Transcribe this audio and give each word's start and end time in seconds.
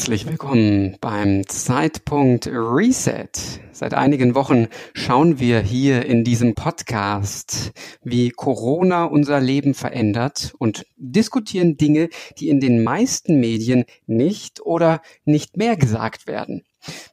Herzlich 0.00 0.26
willkommen 0.26 0.96
beim 1.02 1.46
Zeitpunkt 1.46 2.46
Reset. 2.46 3.28
Seit 3.70 3.92
einigen 3.92 4.34
Wochen 4.34 4.68
schauen 4.94 5.38
wir 5.38 5.60
hier 5.60 6.06
in 6.06 6.24
diesem 6.24 6.54
Podcast, 6.54 7.72
wie 8.02 8.30
Corona 8.30 9.04
unser 9.04 9.40
Leben 9.40 9.74
verändert 9.74 10.54
und 10.58 10.86
diskutieren 10.96 11.76
Dinge, 11.76 12.08
die 12.38 12.48
in 12.48 12.60
den 12.60 12.82
meisten 12.82 13.40
Medien 13.40 13.84
nicht 14.06 14.62
oder 14.62 15.02
nicht 15.26 15.58
mehr 15.58 15.76
gesagt 15.76 16.26
werden. 16.26 16.62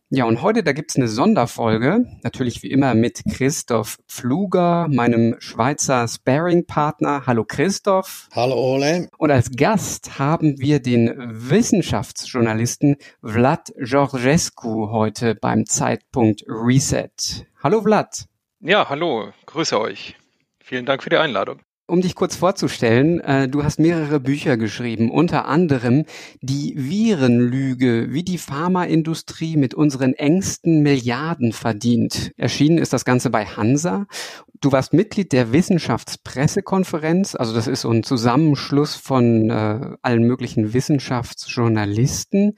Ja, 0.10 0.24
und 0.24 0.42
heute, 0.42 0.64
da 0.64 0.72
gibt's 0.72 0.96
eine 0.96 1.10
Sonderfolge, 1.10 2.06
natürlich 2.24 2.64
wie 2.64 2.72
immer 2.72 2.94
mit 2.94 3.24
Christoph 3.30 3.98
Pfluger, 4.08 4.88
meinem 4.90 5.36
Schweizer 5.40 6.08
Sparing-Partner. 6.08 7.24
Hallo 7.26 7.44
Christoph. 7.44 8.30
Hallo 8.34 8.56
Ole. 8.56 9.10
Und 9.18 9.32
als 9.32 9.52
Gast 9.52 10.18
haben 10.18 10.60
wir 10.60 10.80
den 10.80 11.14
Wissenschaftsjournalisten 11.18 12.96
Vlad 13.22 13.74
Georgescu 13.78 14.92
heute 14.92 15.36
beim 15.36 15.66
Zeitpunkt 15.66 16.46
Reset. 16.48 17.46
Hallo 17.62 17.82
Vlad. 17.82 18.28
Ja, 18.62 18.88
hallo, 18.88 19.34
grüße 19.46 19.80
euch. 19.80 20.16
Vielen 20.64 20.86
Dank 20.86 21.04
für 21.04 21.10
die 21.10 21.18
Einladung. 21.18 21.60
Um 21.90 22.02
dich 22.02 22.16
kurz 22.16 22.36
vorzustellen, 22.36 23.22
äh, 23.22 23.48
du 23.48 23.64
hast 23.64 23.80
mehrere 23.80 24.20
Bücher 24.20 24.58
geschrieben, 24.58 25.10
unter 25.10 25.46
anderem 25.46 26.04
Die 26.42 26.74
Virenlüge, 26.76 28.08
wie 28.10 28.24
die 28.24 28.38
Pharmaindustrie 28.38 29.56
mit 29.56 29.74
unseren 29.74 30.14
Ängsten 30.14 30.82
Milliarden 30.82 31.54
verdient. 31.54 32.34
Erschienen 32.36 32.78
ist 32.78 32.92
das 32.92 33.06
Ganze 33.06 33.30
bei 33.30 33.46
Hansa. 33.46 34.06
Du 34.60 34.74
warst 34.74 34.92
Mitglied 34.92 35.32
der 35.32 35.54
Wissenschaftspressekonferenz, 35.54 37.36
also 37.36 37.54
das 37.54 37.68
ist 37.68 37.82
so 37.82 37.90
ein 37.90 38.04
Zusammenschluss 38.04 38.96
von 38.96 39.50
äh, 39.50 39.96
allen 40.02 40.24
möglichen 40.24 40.74
Wissenschaftsjournalisten 40.74 42.58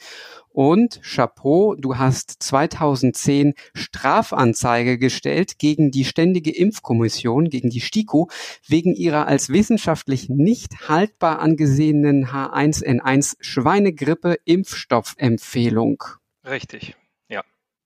und 0.59 0.99
Chapeau, 1.03 1.75
du 1.75 1.97
hast 1.97 2.43
2010 2.43 3.53
Strafanzeige 3.73 4.97
gestellt 4.97 5.57
gegen 5.57 5.89
die 5.89 6.03
Ständige 6.03 6.53
Impfkommission, 6.53 7.49
gegen 7.49 7.69
die 7.69 7.79
STIKO, 7.79 8.29
wegen 8.67 8.93
ihrer 8.93 9.25
als 9.25 9.47
wissenschaftlich 9.47 10.27
nicht 10.27 10.89
haltbar 10.89 11.39
angesehenen 11.39 12.25
H1N1 12.25 13.37
Schweinegrippe 13.39 14.35
Impfstoffempfehlung. 14.43 16.03
Richtig, 16.45 16.97
ja. 17.29 17.41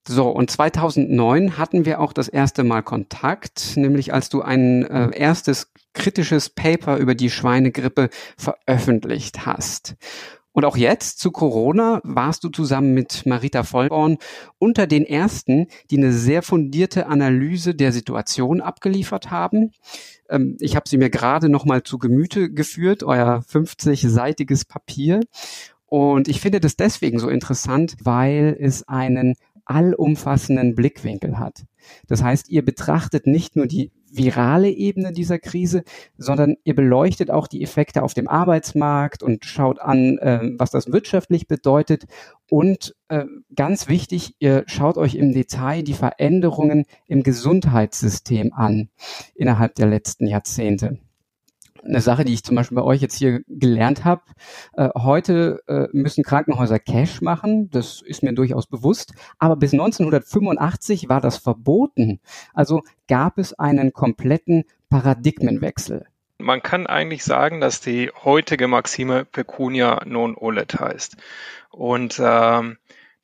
So, 0.08 0.28
und 0.28 0.50
2009 0.50 1.56
hatten 1.56 1.84
wir 1.84 2.00
auch 2.00 2.12
das 2.12 2.26
erste 2.26 2.64
Mal 2.64 2.82
Kontakt, 2.82 3.76
nämlich 3.76 4.12
als 4.12 4.30
du 4.30 4.42
ein 4.42 4.84
äh, 4.84 5.16
erstes 5.16 5.70
kritisches 5.92 6.50
Paper 6.50 6.96
über 6.96 7.14
die 7.14 7.30
Schweinegrippe 7.30 8.10
veröffentlicht 8.36 9.46
hast. 9.46 9.94
Und 10.54 10.64
auch 10.64 10.76
jetzt 10.76 11.18
zu 11.18 11.32
Corona 11.32 12.00
warst 12.04 12.44
du 12.44 12.48
zusammen 12.48 12.94
mit 12.94 13.26
Marita 13.26 13.64
Vollborn 13.64 14.18
unter 14.58 14.86
den 14.86 15.04
ersten, 15.04 15.66
die 15.90 15.98
eine 15.98 16.12
sehr 16.12 16.42
fundierte 16.42 17.08
Analyse 17.08 17.74
der 17.74 17.90
Situation 17.90 18.60
abgeliefert 18.60 19.32
haben. 19.32 19.72
Ähm, 20.30 20.56
ich 20.60 20.76
habe 20.76 20.88
sie 20.88 20.96
mir 20.96 21.10
gerade 21.10 21.48
noch 21.48 21.64
mal 21.64 21.82
zu 21.82 21.98
Gemüte 21.98 22.52
geführt, 22.52 23.02
euer 23.02 23.42
50-seitiges 23.50 24.64
Papier. 24.64 25.20
Und 25.86 26.28
ich 26.28 26.40
finde 26.40 26.60
das 26.60 26.76
deswegen 26.76 27.18
so 27.18 27.28
interessant, 27.28 27.96
weil 28.00 28.56
es 28.58 28.86
einen 28.86 29.34
allumfassenden 29.64 30.76
Blickwinkel 30.76 31.36
hat. 31.38 31.64
Das 32.06 32.22
heißt, 32.22 32.48
ihr 32.48 32.64
betrachtet 32.64 33.26
nicht 33.26 33.56
nur 33.56 33.66
die 33.66 33.90
virale 34.16 34.70
Ebene 34.70 35.12
dieser 35.12 35.38
Krise, 35.38 35.82
sondern 36.16 36.56
ihr 36.64 36.74
beleuchtet 36.74 37.30
auch 37.30 37.46
die 37.46 37.62
Effekte 37.62 38.02
auf 38.02 38.14
dem 38.14 38.28
Arbeitsmarkt 38.28 39.22
und 39.22 39.44
schaut 39.44 39.80
an, 39.80 40.18
äh, 40.18 40.52
was 40.58 40.70
das 40.70 40.92
wirtschaftlich 40.92 41.48
bedeutet. 41.48 42.04
Und 42.48 42.94
äh, 43.08 43.24
ganz 43.54 43.88
wichtig, 43.88 44.36
ihr 44.38 44.64
schaut 44.66 44.96
euch 44.98 45.14
im 45.14 45.32
Detail 45.32 45.82
die 45.82 45.94
Veränderungen 45.94 46.84
im 47.06 47.22
Gesundheitssystem 47.22 48.52
an 48.52 48.88
innerhalb 49.34 49.74
der 49.74 49.86
letzten 49.86 50.26
Jahrzehnte 50.26 50.98
eine 51.84 52.00
Sache, 52.00 52.24
die 52.24 52.34
ich 52.34 52.44
zum 52.44 52.56
Beispiel 52.56 52.76
bei 52.76 52.82
euch 52.82 53.00
jetzt 53.00 53.16
hier 53.16 53.42
gelernt 53.46 54.04
habe. 54.04 54.22
Äh, 54.74 54.88
heute 54.96 55.62
äh, 55.66 55.86
müssen 55.92 56.24
Krankenhäuser 56.24 56.78
Cash 56.78 57.20
machen, 57.20 57.70
das 57.70 58.02
ist 58.02 58.22
mir 58.22 58.32
durchaus 58.32 58.66
bewusst, 58.66 59.12
aber 59.38 59.56
bis 59.56 59.72
1985 59.72 61.08
war 61.08 61.20
das 61.20 61.36
verboten. 61.36 62.20
Also 62.52 62.82
gab 63.08 63.38
es 63.38 63.52
einen 63.58 63.92
kompletten 63.92 64.64
Paradigmenwechsel. 64.88 66.06
Man 66.38 66.62
kann 66.62 66.86
eigentlich 66.86 67.24
sagen, 67.24 67.60
dass 67.60 67.80
die 67.80 68.10
heutige 68.24 68.68
Maxime 68.68 69.24
Pecunia 69.24 70.02
non 70.04 70.36
olet 70.36 70.78
heißt. 70.78 71.16
Und 71.70 72.20
ähm, 72.22 72.76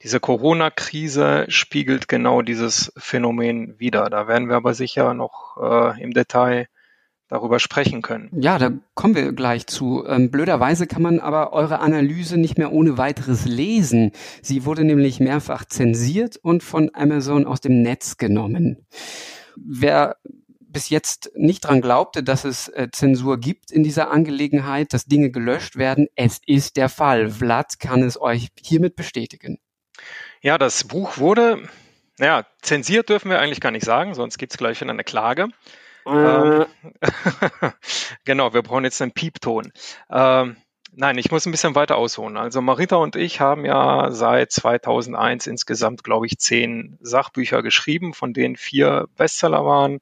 diese 0.03 0.21
Corona-Krise 0.21 1.45
spiegelt 1.49 2.09
genau 2.09 2.41
dieses 2.41 2.93
Phänomen 2.97 3.79
wider. 3.79 4.09
Da 4.09 4.29
werden 4.29 4.49
wir 4.49 4.57
aber 4.57 4.75
sicher 4.75 5.13
noch 5.13 5.59
äh, 5.61 6.03
im 6.03 6.13
Detail 6.13 6.69
darüber 7.31 7.61
sprechen 7.61 8.03
können. 8.03 8.29
Ja, 8.39 8.59
da 8.59 8.73
kommen 8.95 9.15
wir 9.15 9.33
gleich 9.33 9.67
zu. 9.67 10.05
Ähm, 10.07 10.31
blöderweise 10.31 10.87
kann 10.87 11.03
man 11.03 11.21
aber 11.21 11.53
eure 11.53 11.79
Analyse 11.79 12.37
nicht 12.37 12.59
mehr 12.59 12.73
ohne 12.73 12.99
weiteres 12.99 13.47
lesen. 13.47 14.13
Sie 14.43 14.67
wurde 14.67 14.85
nämlich 14.85 15.21
mehrfach 15.21 15.65
zensiert 15.65 16.37
und 16.37 16.63
von 16.63 16.91
Amazon 16.93 17.47
aus 17.47 17.61
dem 17.61 17.83
Netz 17.83 18.17
genommen. 18.17 18.85
Wer 19.57 20.17
bis 20.59 20.89
jetzt 20.89 21.31
nicht 21.35 21.61
dran 21.61 21.81
glaubte, 21.81 22.23
dass 22.23 22.45
es 22.45 22.69
äh, 22.69 22.89
Zensur 22.93 23.39
gibt 23.39 23.71
in 23.71 23.83
dieser 23.83 24.11
Angelegenheit, 24.11 24.93
dass 24.93 25.05
Dinge 25.05 25.31
gelöscht 25.31 25.77
werden, 25.77 26.09
es 26.17 26.41
ist 26.47 26.77
der 26.77 26.89
Fall. 26.89 27.31
Vlad 27.31 27.79
kann 27.79 28.03
es 28.03 28.21
euch 28.21 28.49
hiermit 28.61 28.97
bestätigen. 28.97 29.59
Ja, 30.43 30.59
das 30.59 30.85
Buch 30.85 31.19
wurde, 31.19 31.63
naja, 32.19 32.47
zensiert 32.63 33.09
dürfen 33.09 33.31
wir 33.31 33.41
eigentlich 33.41 33.61
gar 33.61 33.73
nicht 33.73 33.85
sagen, 33.85 34.15
sonst 34.15 34.39
gibt 34.39 34.53
es 34.53 34.59
gleich 34.59 34.81
wieder 34.81 34.91
eine 34.91 35.05
Klage. 35.05 35.49
Ähm, 36.07 36.67
genau, 38.25 38.55
wir 38.55 38.63
brauchen 38.63 38.85
jetzt 38.85 39.01
einen 39.03 39.13
Piepton. 39.13 39.73
Ähm, 40.11 40.57
nein, 40.93 41.19
ich 41.19 41.31
muss 41.31 41.47
ein 41.47 41.53
bisschen 41.53 41.75
weiter 41.75 41.97
ausholen. 41.97 42.37
Also 42.37 42.61
Marita 42.61 42.97
und 42.97 43.17
ich 43.17 43.41
haben 43.41 43.65
ja 43.65 44.11
seit 44.11 44.53
2001 44.53 45.47
insgesamt, 45.47 46.05
glaube 46.05 46.27
ich, 46.27 46.39
zehn 46.39 46.99
Sachbücher 47.01 47.63
geschrieben, 47.63 48.15
von 48.15 48.33
denen 48.33 48.57
vier 48.57 49.09
Bestseller 49.17 49.65
waren 49.65 50.01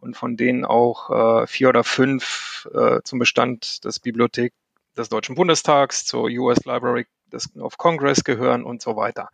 und 0.00 0.16
von 0.16 0.36
denen 0.36 0.64
auch 0.64 1.42
äh, 1.42 1.46
vier 1.46 1.68
oder 1.68 1.84
fünf 1.84 2.68
äh, 2.74 3.00
zum 3.04 3.18
Bestand 3.18 3.84
des 3.84 4.00
Bibliothek 4.00 4.52
des 4.96 5.08
Deutschen 5.08 5.34
Bundestags, 5.34 6.04
zur 6.04 6.24
US 6.24 6.64
Library 6.64 7.06
of 7.58 7.78
Congress 7.78 8.24
gehören 8.24 8.64
und 8.64 8.82
so 8.82 8.96
weiter. 8.96 9.30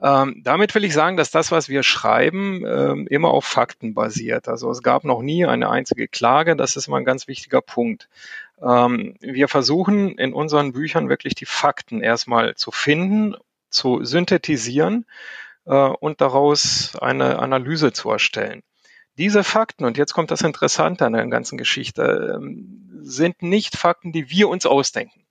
Ähm, 0.00 0.40
damit 0.44 0.74
will 0.74 0.84
ich 0.84 0.94
sagen, 0.94 1.16
dass 1.16 1.30
das, 1.30 1.50
was 1.50 1.68
wir 1.68 1.82
schreiben, 1.82 2.64
ähm, 2.64 3.06
immer 3.08 3.30
auf 3.30 3.44
Fakten 3.44 3.94
basiert. 3.94 4.48
Also 4.48 4.70
es 4.70 4.82
gab 4.82 5.04
noch 5.04 5.22
nie 5.22 5.44
eine 5.44 5.70
einzige 5.70 6.06
Klage. 6.06 6.54
Das 6.54 6.76
ist 6.76 6.88
mal 6.88 6.98
ein 6.98 7.04
ganz 7.04 7.26
wichtiger 7.26 7.60
Punkt. 7.60 8.08
Ähm, 8.62 9.16
wir 9.20 9.48
versuchen 9.48 10.16
in 10.16 10.32
unseren 10.32 10.72
Büchern 10.72 11.08
wirklich 11.08 11.34
die 11.34 11.46
Fakten 11.46 12.00
erstmal 12.00 12.54
zu 12.54 12.70
finden, 12.70 13.34
zu 13.70 14.04
synthetisieren 14.04 15.04
äh, 15.66 15.74
und 15.74 16.20
daraus 16.20 16.96
eine 16.96 17.38
Analyse 17.40 17.92
zu 17.92 18.10
erstellen. 18.10 18.62
Diese 19.18 19.42
Fakten, 19.42 19.84
und 19.84 19.98
jetzt 19.98 20.14
kommt 20.14 20.30
das 20.30 20.42
Interessante 20.42 21.04
an 21.04 21.12
der 21.12 21.26
ganzen 21.26 21.58
Geschichte, 21.58 22.36
ähm, 22.36 22.88
sind 23.02 23.42
nicht 23.42 23.76
Fakten, 23.76 24.12
die 24.12 24.30
wir 24.30 24.48
uns 24.48 24.64
ausdenken. 24.64 25.26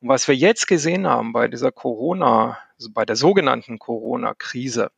Und 0.00 0.08
was 0.08 0.26
wir 0.26 0.34
jetzt 0.34 0.66
gesehen 0.66 1.06
haben 1.06 1.32
bei 1.32 1.46
dieser 1.46 1.70
Corona, 1.70 2.58
also 2.76 2.90
bei 2.92 3.04
der 3.04 3.14
sogenannten 3.14 3.78
Corona-Krise, 3.78 4.90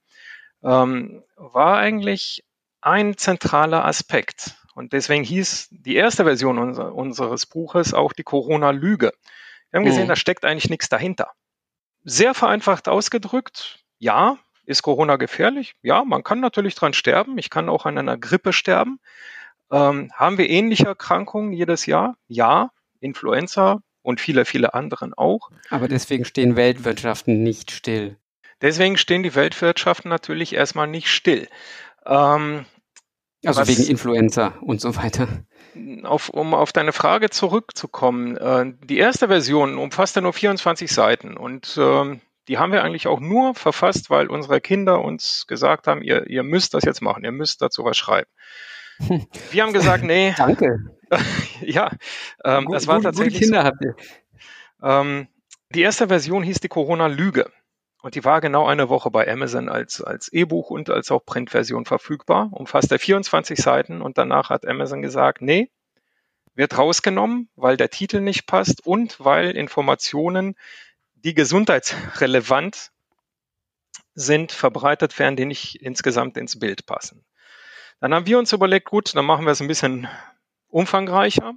ähm, 0.62 1.22
war 1.36 1.78
eigentlich 1.78 2.42
ein 2.80 3.18
zentraler 3.18 3.84
Aspekt. 3.84 4.56
Und 4.74 4.94
deswegen 4.94 5.24
hieß 5.24 5.68
die 5.70 5.96
erste 5.96 6.24
Version 6.24 6.58
unser, 6.58 6.94
unseres 6.94 7.44
Buches 7.44 7.92
auch 7.92 8.14
die 8.14 8.22
Corona-Lüge. 8.22 9.12
Wir 9.70 9.78
haben 9.78 9.84
gesehen, 9.84 10.04
mhm. 10.04 10.08
da 10.08 10.16
steckt 10.16 10.46
eigentlich 10.46 10.70
nichts 10.70 10.88
dahinter. 10.88 11.32
Sehr 12.04 12.32
vereinfacht 12.32 12.88
ausgedrückt, 12.88 13.84
ja, 13.98 14.38
ist 14.70 14.82
Corona 14.82 15.16
gefährlich? 15.16 15.74
Ja, 15.82 16.04
man 16.04 16.22
kann 16.22 16.40
natürlich 16.40 16.74
dran 16.74 16.94
sterben. 16.94 17.36
Ich 17.38 17.50
kann 17.50 17.68
auch 17.68 17.86
an 17.86 17.98
einer 17.98 18.16
Grippe 18.16 18.52
sterben. 18.52 19.00
Ähm, 19.70 20.10
haben 20.14 20.38
wir 20.38 20.48
ähnliche 20.48 20.86
Erkrankungen 20.86 21.52
jedes 21.52 21.86
Jahr? 21.86 22.16
Ja, 22.28 22.70
Influenza, 23.00 23.82
und 24.02 24.20
viele, 24.20 24.44
viele 24.44 24.74
anderen 24.74 25.14
auch. 25.14 25.50
Aber 25.68 25.88
deswegen 25.88 26.24
stehen 26.24 26.56
Weltwirtschaften 26.56 27.42
nicht 27.42 27.70
still. 27.70 28.16
Deswegen 28.62 28.96
stehen 28.96 29.22
die 29.22 29.34
Weltwirtschaften 29.34 30.08
natürlich 30.08 30.54
erstmal 30.54 30.86
nicht 30.86 31.08
still. 31.08 31.48
Ähm, 32.06 32.66
also 33.44 33.66
wegen 33.66 33.84
Influenza 33.84 34.54
und 34.60 34.80
so 34.80 34.96
weiter. 34.96 35.28
Auf, 36.02 36.28
um 36.28 36.52
auf 36.52 36.72
deine 36.72 36.92
Frage 36.92 37.30
zurückzukommen, 37.30 38.36
äh, 38.36 38.72
die 38.84 38.98
erste 38.98 39.28
Version 39.28 39.78
umfasst 39.78 40.16
ja 40.16 40.22
nur 40.22 40.32
24 40.32 40.92
Seiten 40.92 41.36
und 41.36 41.76
äh, 41.78 42.18
die 42.50 42.58
haben 42.58 42.72
wir 42.72 42.82
eigentlich 42.82 43.06
auch 43.06 43.20
nur 43.20 43.54
verfasst, 43.54 44.10
weil 44.10 44.26
unsere 44.26 44.60
Kinder 44.60 45.02
uns 45.04 45.46
gesagt 45.46 45.86
haben, 45.86 46.02
ihr, 46.02 46.26
ihr 46.26 46.42
müsst 46.42 46.74
das 46.74 46.82
jetzt 46.82 47.00
machen, 47.00 47.22
ihr 47.22 47.30
müsst 47.30 47.62
dazu 47.62 47.84
was 47.84 47.96
schreiben. 47.96 48.28
Wir 49.52 49.62
haben 49.62 49.72
gesagt, 49.72 50.02
nee. 50.02 50.34
Danke. 50.36 50.80
ja, 51.60 51.92
ähm, 52.44 52.64
Gut, 52.64 52.76
es 52.76 52.88
war 52.88 53.00
tatsächlich. 53.00 53.34
Gute 53.34 53.44
Kinder 53.44 53.62
habt 53.62 53.84
ihr. 53.84 53.94
Ähm, 54.82 55.28
die 55.72 55.82
erste 55.82 56.08
Version 56.08 56.42
hieß 56.42 56.58
die 56.58 56.68
Corona-Lüge. 56.68 57.52
Und 58.02 58.16
die 58.16 58.24
war 58.24 58.40
genau 58.40 58.66
eine 58.66 58.88
Woche 58.88 59.12
bei 59.12 59.30
Amazon 59.30 59.68
als, 59.68 60.02
als 60.02 60.32
E-Buch 60.32 60.70
und 60.70 60.90
als 60.90 61.12
auch 61.12 61.24
Printversion 61.24 61.84
verfügbar, 61.84 62.48
umfasst 62.50 62.90
er 62.90 62.98
24 62.98 63.60
Seiten 63.60 64.02
und 64.02 64.18
danach 64.18 64.50
hat 64.50 64.66
Amazon 64.66 65.02
gesagt, 65.02 65.40
nee, 65.40 65.70
wird 66.56 66.76
rausgenommen, 66.76 67.48
weil 67.54 67.76
der 67.76 67.90
Titel 67.90 68.20
nicht 68.20 68.46
passt 68.46 68.84
und 68.84 69.20
weil 69.20 69.52
Informationen, 69.52 70.56
die 71.24 71.34
gesundheitsrelevant 71.34 72.90
sind, 74.14 74.52
verbreitet 74.52 75.18
werden, 75.18 75.36
die 75.36 75.46
nicht 75.46 75.76
insgesamt 75.76 76.36
ins 76.36 76.58
Bild 76.58 76.86
passen. 76.86 77.24
Dann 78.00 78.14
haben 78.14 78.26
wir 78.26 78.38
uns 78.38 78.52
überlegt, 78.52 78.86
gut, 78.88 79.14
dann 79.14 79.24
machen 79.24 79.44
wir 79.44 79.52
es 79.52 79.60
ein 79.60 79.68
bisschen 79.68 80.08
umfangreicher. 80.68 81.54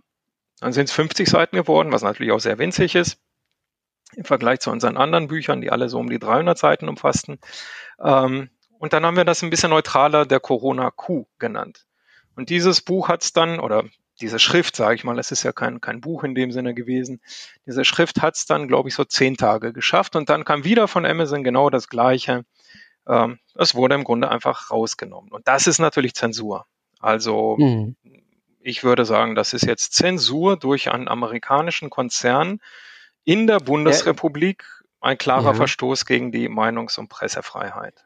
Dann 0.60 0.74
sind 0.74 0.90
es 0.90 0.92
50 0.94 1.28
Seiten 1.30 1.56
geworden, 1.56 1.92
was 1.92 2.04
natürlich 2.04 2.32
auch 2.32 2.40
sehr 2.40 2.58
winzig 2.60 2.96
ist 2.96 3.20
im 4.16 4.26
Vergleich 4.26 4.60
zu 4.60 4.72
unseren 4.72 4.98
anderen 4.98 5.28
Büchern, 5.28 5.62
die 5.62 5.72
alle 5.72 5.90
so 5.90 6.00
um 6.00 6.10
die 6.10 6.20
300 6.20 6.58
Seiten 6.58 6.88
umfassten. 6.88 7.40
Ähm, 8.00 8.50
und 8.78 8.94
dann 8.94 9.06
haben 9.06 9.18
wir 9.18 9.26
das 9.26 9.42
ein 9.42 9.50
bisschen 9.50 9.70
neutraler 9.70 10.26
der 10.26 10.40
Corona-Q 10.40 11.26
genannt. 11.40 11.86
Und 12.36 12.50
dieses 12.50 12.82
Buch 12.82 13.08
hat 13.08 13.24
es 13.24 13.34
dann, 13.34 13.60
oder 13.60 13.86
diese 14.24 14.40
Schrift, 14.40 14.78
sage 14.78 14.96
ich 14.96 15.04
mal, 15.04 15.20
es 15.20 15.32
ist 15.32 15.44
ja 15.44 15.52
kein, 15.52 15.82
kein 15.82 16.00
Buch 16.00 16.24
in 16.24 16.34
dem 16.34 16.52
Sinne 16.52 16.74
gewesen, 16.74 17.20
diese 17.66 17.84
Schrift 17.84 18.22
hat 18.22 18.36
es 18.36 18.46
dann, 18.46 18.70
glaube 18.70 18.88
ich, 18.88 18.96
so 18.96 19.04
zehn 19.04 19.36
Tage 19.36 19.74
geschafft. 19.74 20.16
Und 20.16 20.30
dann 20.30 20.46
kam 20.46 20.64
wieder 20.64 20.88
von 20.88 21.06
Amazon 21.06 21.44
genau 21.44 21.70
das 21.70 21.90
Gleiche. 21.90 22.46
Ähm, 23.06 23.40
es 23.56 23.76
wurde 23.76 23.96
im 23.96 24.06
Grunde 24.06 24.32
einfach 24.32 24.72
rausgenommen. 24.72 25.30
Und 25.30 25.46
das 25.50 25.68
ist 25.68 25.80
natürlich 25.80 26.14
Zensur. 26.14 26.66
Also 27.00 27.58
mhm. 27.60 27.98
ich 28.62 28.86
würde 28.86 29.04
sagen, 29.04 29.36
das 29.36 29.54
ist 29.54 29.66
jetzt 29.66 29.94
Zensur 29.94 30.58
durch 30.58 30.90
einen 30.90 31.10
amerikanischen 31.10 31.90
Konzern, 31.90 32.62
in 33.26 33.46
der 33.46 33.60
Bundesrepublik 33.60 34.66
ein 35.02 35.18
klarer 35.18 35.48
ja. 35.48 35.54
Verstoß 35.54 36.06
gegen 36.06 36.32
die 36.32 36.48
Meinungs- 36.48 36.98
und 36.98 37.10
Pressefreiheit. 37.10 38.06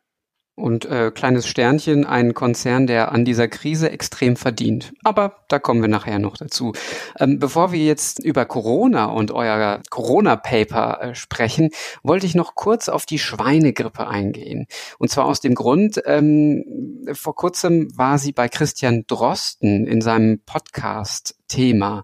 Und 0.58 0.86
äh, 0.86 1.12
kleines 1.12 1.48
Sternchen, 1.48 2.04
ein 2.04 2.34
Konzern, 2.34 2.88
der 2.88 3.12
an 3.12 3.26
dieser 3.26 3.48
Krise 3.48 3.92
extrem 3.92 4.36
verdient. 4.36 4.92
Aber 5.04 5.36
da 5.50 5.60
kommen 5.60 5.84
wir 5.84 5.88
nachher 5.88 6.18
noch 6.18 6.36
dazu. 6.36 6.74
Ähm, 7.20 7.38
bevor 7.38 7.72
wir 7.72 7.86
jetzt 7.86 8.18
über 8.18 8.44
Corona 8.46 9.06
und 9.06 9.30
euer 9.30 9.84
Corona-Paper 9.92 11.00
äh, 11.00 11.16
sprechen, 11.16 11.70
wollte 12.02 12.26
ich 12.26 12.34
noch 12.34 12.56
kurz 12.56 12.90
auf 12.90 13.06
die 13.06 13.20
Schweinegrippe 13.20 14.08
eingehen. 14.08 14.66
Und 14.98 15.12
zwar 15.12 15.26
aus 15.26 15.42
dem 15.42 15.54
Grund, 15.54 16.02
ähm, 16.06 17.06
vor 17.14 17.36
kurzem 17.36 17.96
war 17.96 18.18
sie 18.18 18.32
bei 18.32 18.50
Christian 18.50 19.06
Drosten 19.06 19.86
in 19.86 20.02
seinem 20.02 20.40
Podcast 20.40 21.38
Thema. 21.48 22.04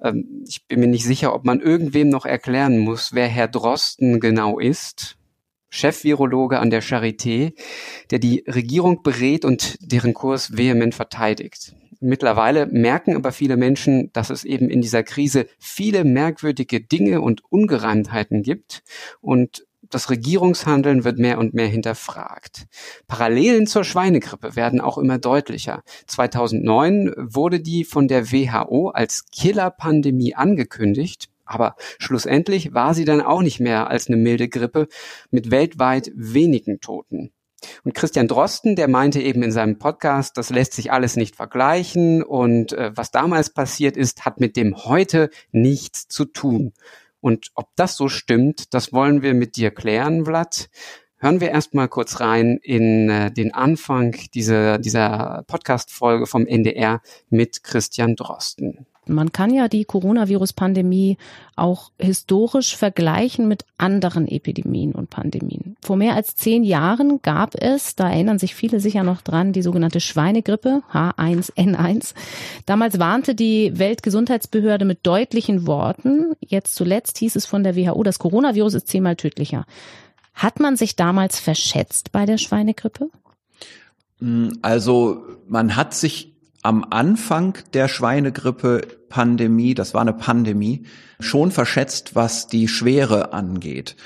Ähm, 0.00 0.44
ich 0.46 0.68
bin 0.68 0.78
mir 0.78 0.86
nicht 0.86 1.04
sicher, 1.04 1.34
ob 1.34 1.44
man 1.44 1.58
irgendwem 1.58 2.10
noch 2.10 2.26
erklären 2.26 2.78
muss, 2.78 3.12
wer 3.12 3.26
Herr 3.26 3.48
Drosten 3.48 4.20
genau 4.20 4.60
ist. 4.60 5.16
Chefvirologe 5.72 6.60
an 6.60 6.70
der 6.70 6.82
Charité, 6.82 7.54
der 8.10 8.18
die 8.18 8.44
Regierung 8.46 9.02
berät 9.02 9.44
und 9.44 9.78
deren 9.80 10.12
Kurs 10.12 10.56
vehement 10.56 10.94
verteidigt. 10.94 11.74
Mittlerweile 11.98 12.66
merken 12.66 13.16
aber 13.16 13.32
viele 13.32 13.56
Menschen, 13.56 14.12
dass 14.12 14.30
es 14.30 14.44
eben 14.44 14.68
in 14.68 14.82
dieser 14.82 15.02
Krise 15.02 15.46
viele 15.58 16.04
merkwürdige 16.04 16.80
Dinge 16.80 17.20
und 17.20 17.42
Ungereimtheiten 17.50 18.42
gibt 18.42 18.82
und 19.20 19.66
das 19.88 20.10
Regierungshandeln 20.10 21.04
wird 21.04 21.18
mehr 21.18 21.38
und 21.38 21.54
mehr 21.54 21.68
hinterfragt. 21.68 22.66
Parallelen 23.06 23.66
zur 23.66 23.84
Schweinegrippe 23.84 24.56
werden 24.56 24.80
auch 24.80 24.98
immer 24.98 25.18
deutlicher. 25.18 25.82
2009 26.06 27.12
wurde 27.16 27.60
die 27.60 27.84
von 27.84 28.08
der 28.08 28.32
WHO 28.32 28.88
als 28.88 29.26
Killerpandemie 29.30 30.34
angekündigt, 30.34 31.28
aber 31.52 31.76
schlussendlich 31.98 32.74
war 32.74 32.94
sie 32.94 33.04
dann 33.04 33.20
auch 33.20 33.42
nicht 33.42 33.60
mehr 33.60 33.88
als 33.88 34.08
eine 34.08 34.16
milde 34.16 34.48
Grippe 34.48 34.88
mit 35.30 35.50
weltweit 35.50 36.10
wenigen 36.14 36.80
Toten. 36.80 37.32
Und 37.84 37.94
Christian 37.94 38.26
Drosten, 38.26 38.74
der 38.74 38.88
meinte 38.88 39.20
eben 39.20 39.42
in 39.42 39.52
seinem 39.52 39.78
Podcast, 39.78 40.36
das 40.36 40.50
lässt 40.50 40.72
sich 40.72 40.90
alles 40.90 41.16
nicht 41.16 41.36
vergleichen 41.36 42.22
und 42.22 42.72
äh, 42.72 42.90
was 42.94 43.10
damals 43.10 43.50
passiert 43.50 43.96
ist, 43.96 44.24
hat 44.24 44.40
mit 44.40 44.56
dem 44.56 44.84
heute 44.84 45.30
nichts 45.52 46.08
zu 46.08 46.24
tun. 46.24 46.72
Und 47.20 47.52
ob 47.54 47.68
das 47.76 47.96
so 47.96 48.08
stimmt, 48.08 48.74
das 48.74 48.92
wollen 48.92 49.22
wir 49.22 49.34
mit 49.34 49.56
dir 49.56 49.70
klären, 49.70 50.24
Vlad. 50.24 50.70
Hören 51.18 51.40
wir 51.40 51.50
erstmal 51.50 51.86
kurz 51.86 52.18
rein 52.18 52.58
in 52.60 53.08
äh, 53.08 53.30
den 53.30 53.54
Anfang 53.54 54.16
dieser, 54.34 54.78
dieser 54.78 55.44
Podcast-Folge 55.46 56.26
vom 56.26 56.46
NDR 56.46 57.00
mit 57.30 57.62
Christian 57.62 58.16
Drosten. 58.16 58.86
Man 59.06 59.32
kann 59.32 59.52
ja 59.52 59.66
die 59.66 59.84
Coronavirus-Pandemie 59.84 61.16
auch 61.56 61.90
historisch 61.98 62.76
vergleichen 62.76 63.48
mit 63.48 63.64
anderen 63.76 64.28
Epidemien 64.28 64.92
und 64.92 65.10
Pandemien. 65.10 65.76
Vor 65.82 65.96
mehr 65.96 66.14
als 66.14 66.36
zehn 66.36 66.62
Jahren 66.62 67.20
gab 67.22 67.56
es, 67.56 67.96
da 67.96 68.08
erinnern 68.10 68.38
sich 68.38 68.54
viele 68.54 68.78
sicher 68.78 69.02
noch 69.02 69.20
dran, 69.20 69.52
die 69.52 69.62
sogenannte 69.62 69.98
Schweinegrippe 69.98 70.82
H1N1. 70.92 72.14
Damals 72.64 73.00
warnte 73.00 73.34
die 73.34 73.76
Weltgesundheitsbehörde 73.76 74.84
mit 74.84 75.00
deutlichen 75.02 75.66
Worten. 75.66 76.34
Jetzt 76.40 76.76
zuletzt 76.76 77.18
hieß 77.18 77.34
es 77.34 77.44
von 77.44 77.64
der 77.64 77.74
WHO, 77.74 78.04
das 78.04 78.20
Coronavirus 78.20 78.74
ist 78.74 78.88
zehnmal 78.88 79.16
tödlicher. 79.16 79.66
Hat 80.32 80.60
man 80.60 80.76
sich 80.76 80.94
damals 80.94 81.40
verschätzt 81.40 82.12
bei 82.12 82.24
der 82.24 82.38
Schweinegrippe? 82.38 83.10
Also 84.62 85.24
man 85.48 85.74
hat 85.74 85.94
sich 85.94 86.31
am 86.62 86.86
Anfang 86.90 87.58
der 87.74 87.88
Schweinegrippe-Pandemie, 87.88 89.74
das 89.74 89.94
war 89.94 90.00
eine 90.00 90.12
Pandemie, 90.12 90.86
schon 91.20 91.50
verschätzt, 91.50 92.14
was 92.14 92.46
die 92.46 92.68
Schwere 92.68 93.32
angeht. 93.32 93.96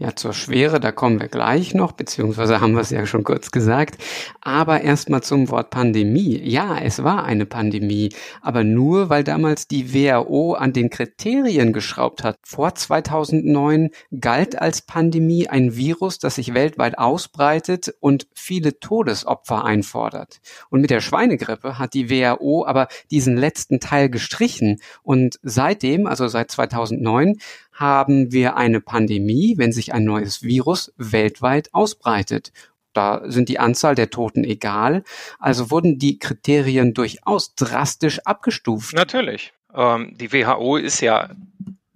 Ja, 0.00 0.16
zur 0.16 0.32
Schwere, 0.32 0.80
da 0.80 0.92
kommen 0.92 1.20
wir 1.20 1.28
gleich 1.28 1.74
noch, 1.74 1.92
beziehungsweise 1.92 2.62
haben 2.62 2.72
wir 2.72 2.80
es 2.80 2.88
ja 2.88 3.04
schon 3.04 3.22
kurz 3.22 3.50
gesagt. 3.50 4.02
Aber 4.40 4.80
erstmal 4.80 5.22
zum 5.22 5.50
Wort 5.50 5.68
Pandemie. 5.68 6.40
Ja, 6.42 6.78
es 6.78 7.04
war 7.04 7.24
eine 7.24 7.44
Pandemie, 7.44 8.08
aber 8.40 8.64
nur, 8.64 9.10
weil 9.10 9.24
damals 9.24 9.68
die 9.68 9.92
WHO 9.92 10.54
an 10.54 10.72
den 10.72 10.88
Kriterien 10.88 11.74
geschraubt 11.74 12.24
hat. 12.24 12.38
Vor 12.42 12.74
2009 12.74 13.90
galt 14.18 14.58
als 14.58 14.80
Pandemie 14.80 15.48
ein 15.48 15.76
Virus, 15.76 16.18
das 16.18 16.36
sich 16.36 16.54
weltweit 16.54 16.96
ausbreitet 16.96 17.94
und 18.00 18.26
viele 18.32 18.80
Todesopfer 18.80 19.66
einfordert. 19.66 20.40
Und 20.70 20.80
mit 20.80 20.88
der 20.88 21.02
Schweinegrippe 21.02 21.78
hat 21.78 21.92
die 21.92 22.08
WHO 22.08 22.64
aber 22.64 22.88
diesen 23.10 23.36
letzten 23.36 23.80
Teil 23.80 24.08
gestrichen. 24.08 24.80
Und 25.02 25.38
seitdem, 25.42 26.06
also 26.06 26.26
seit 26.26 26.50
2009, 26.50 27.36
haben 27.80 28.30
wir 28.30 28.56
eine 28.56 28.80
Pandemie, 28.80 29.54
wenn 29.56 29.72
sich 29.72 29.94
ein 29.94 30.04
neues 30.04 30.42
Virus 30.42 30.92
weltweit 30.98 31.72
ausbreitet. 31.72 32.52
Da 32.92 33.22
sind 33.24 33.48
die 33.48 33.58
Anzahl 33.58 33.94
der 33.94 34.10
Toten 34.10 34.44
egal. 34.44 35.02
Also 35.38 35.70
wurden 35.70 35.98
die 35.98 36.18
Kriterien 36.18 36.92
durchaus 36.92 37.54
drastisch 37.54 38.20
abgestuft. 38.26 38.94
Natürlich. 38.94 39.54
Ähm, 39.74 40.14
die 40.18 40.30
WHO 40.32 40.76
ist 40.76 41.00
ja 41.00 41.30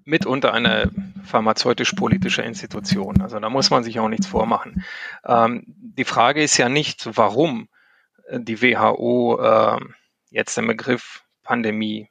mitunter 0.05 0.55
eine 0.55 0.91
pharmazeutisch-politische 1.25 2.43
Institution. 2.43 3.21
Also 3.21 3.39
da 3.39 3.51
muss 3.51 3.71
man 3.71 3.85
sich 3.85 4.01
auch 4.01 4.09
nichts 4.09 4.27
vormachen. 4.27 4.85
Ähm, 5.27 5.65
die 5.67 6.05
Frage 6.05 6.43
ist 6.43 6.57
ja 6.57 6.71
nicht, 6.71 7.09
warum 7.17 7.69
die 8.31 8.63
WHO 8.63 9.39
äh, 9.39 9.81
jetzt 10.31 10.57
den 10.57 10.67
Begriff 10.67 11.23
Pandemie 11.43 12.09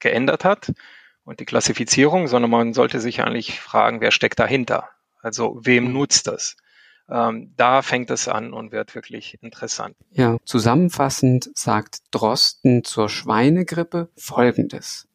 geändert 0.00 0.44
hat, 0.44 0.72
und 1.30 1.38
die 1.38 1.44
Klassifizierung, 1.44 2.26
sondern 2.26 2.50
man 2.50 2.72
sollte 2.72 2.98
sich 2.98 3.22
eigentlich 3.22 3.60
fragen, 3.60 4.00
wer 4.00 4.10
steckt 4.10 4.40
dahinter? 4.40 4.88
Also 5.22 5.60
wem 5.62 5.84
mhm. 5.84 5.92
nutzt 5.92 6.26
das? 6.26 6.56
Ähm, 7.08 7.54
da 7.56 7.82
fängt 7.82 8.10
es 8.10 8.26
an 8.26 8.52
und 8.52 8.72
wird 8.72 8.96
wirklich 8.96 9.38
interessant. 9.40 9.94
Ja, 10.10 10.38
zusammenfassend 10.44 11.48
sagt 11.54 12.00
Drosten 12.10 12.82
zur 12.82 13.08
Schweinegrippe 13.08 14.08
Folgendes. 14.16 15.06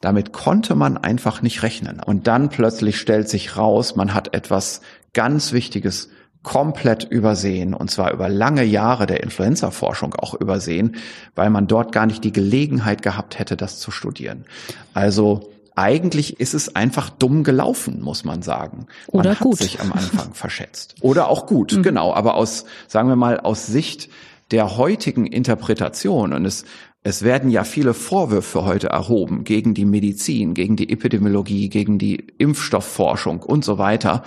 Damit 0.00 0.32
konnte 0.32 0.74
man 0.74 0.96
einfach 0.96 1.40
nicht 1.40 1.62
rechnen. 1.62 2.00
Und 2.04 2.26
dann 2.26 2.48
plötzlich 2.48 2.98
stellt 2.98 3.28
sich 3.28 3.56
raus, 3.56 3.94
man 3.94 4.12
hat 4.12 4.34
etwas 4.34 4.80
ganz 5.12 5.52
Wichtiges 5.52 6.10
komplett 6.42 7.04
übersehen, 7.04 7.74
und 7.74 7.92
zwar 7.92 8.12
über 8.12 8.28
lange 8.28 8.64
Jahre 8.64 9.06
der 9.06 9.22
Influenza-Forschung 9.22 10.14
auch 10.14 10.34
übersehen, 10.34 10.96
weil 11.36 11.50
man 11.50 11.68
dort 11.68 11.92
gar 11.92 12.06
nicht 12.06 12.24
die 12.24 12.32
Gelegenheit 12.32 13.02
gehabt 13.02 13.38
hätte, 13.38 13.56
das 13.56 13.78
zu 13.78 13.90
studieren. 13.90 14.46
Also 14.94 15.52
eigentlich 15.80 16.38
ist 16.40 16.54
es 16.54 16.76
einfach 16.76 17.10
dumm 17.10 17.42
gelaufen, 17.42 18.02
muss 18.02 18.24
man 18.24 18.42
sagen. 18.42 18.86
Man 19.12 19.20
Oder 19.20 19.30
hat 19.30 19.40
gut. 19.40 19.58
sich 19.58 19.80
am 19.80 19.92
Anfang 19.92 20.34
verschätzt. 20.34 20.94
Oder 21.00 21.28
auch 21.28 21.46
gut, 21.46 21.72
mhm. 21.72 21.82
genau. 21.82 22.12
Aber 22.12 22.34
aus, 22.34 22.66
sagen 22.86 23.08
wir 23.08 23.16
mal, 23.16 23.40
aus 23.40 23.66
Sicht 23.66 24.10
der 24.50 24.76
heutigen 24.76 25.26
Interpretation 25.26 26.32
und 26.32 26.44
es 26.44 26.64
es 27.02 27.22
werden 27.22 27.48
ja 27.48 27.64
viele 27.64 27.94
Vorwürfe 27.94 28.66
heute 28.66 28.88
erhoben 28.88 29.44
gegen 29.44 29.72
die 29.72 29.86
Medizin, 29.86 30.52
gegen 30.52 30.76
die 30.76 30.90
Epidemiologie, 30.90 31.70
gegen 31.70 31.98
die 31.98 32.26
Impfstoffforschung 32.36 33.42
und 33.42 33.64
so 33.64 33.78
weiter. 33.78 34.22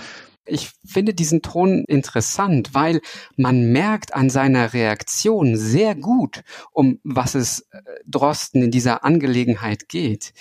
Ich 0.45 0.72
finde 0.83 1.13
diesen 1.13 1.43
Ton 1.43 1.86
interessant, 1.88 2.74
weil 2.74 3.00
man 3.38 3.72
merkt 3.72 4.15
an 4.15 4.31
seiner 4.31 4.74
Reaktion 4.74 5.55
sehr 5.55 5.93
gut, 5.93 6.43
um 6.72 7.00
was 7.03 7.36
es 7.36 7.60
äh, 7.72 7.81
Drosten 8.07 8.63
in 8.63 8.72
dieser 8.72 9.05
Angelegenheit 9.05 9.88
geht. 9.88 10.33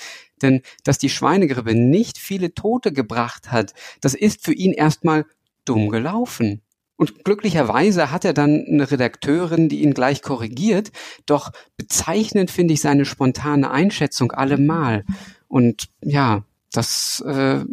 Denn 0.43 0.63
dass 0.85 0.99
die 0.99 1.09
Schweinegrippe 1.09 1.75
nicht 1.75 2.19
viele 2.19 2.55
Tote 2.55 2.93
gebracht 2.93 3.51
hat, 3.51 3.75
das 4.01 4.15
ist 4.15 4.45
für 4.45 4.53
ihn 4.53 4.73
erstmal 4.73 5.25
dumm 5.65 5.89
gelaufen. 5.89 6.63
Und 6.97 7.25
glücklicherweise 7.25 8.11
hat 8.11 8.25
er 8.25 8.33
dann 8.33 8.65
eine 8.67 8.91
Redakteurin, 8.91 9.69
die 9.69 9.83
ihn 9.83 9.95
gleich 9.95 10.23
korrigiert. 10.23 10.93
Doch 11.27 11.51
bezeichnend 11.77 12.51
finde 12.51 12.75
ich 12.75 12.81
seine 12.81 13.05
spontane 13.05 13.71
Einschätzung 13.71 14.31
allemal. 14.31 15.05
Und 15.49 15.89
ja, 16.01 16.45
das 16.71 17.23
äh, 17.27 17.65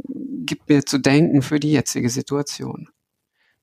gibt 0.45 0.69
mir 0.69 0.85
zu 0.85 0.97
denken 0.97 1.41
für 1.41 1.59
die 1.59 1.71
jetzige 1.71 2.09
Situation. 2.09 2.89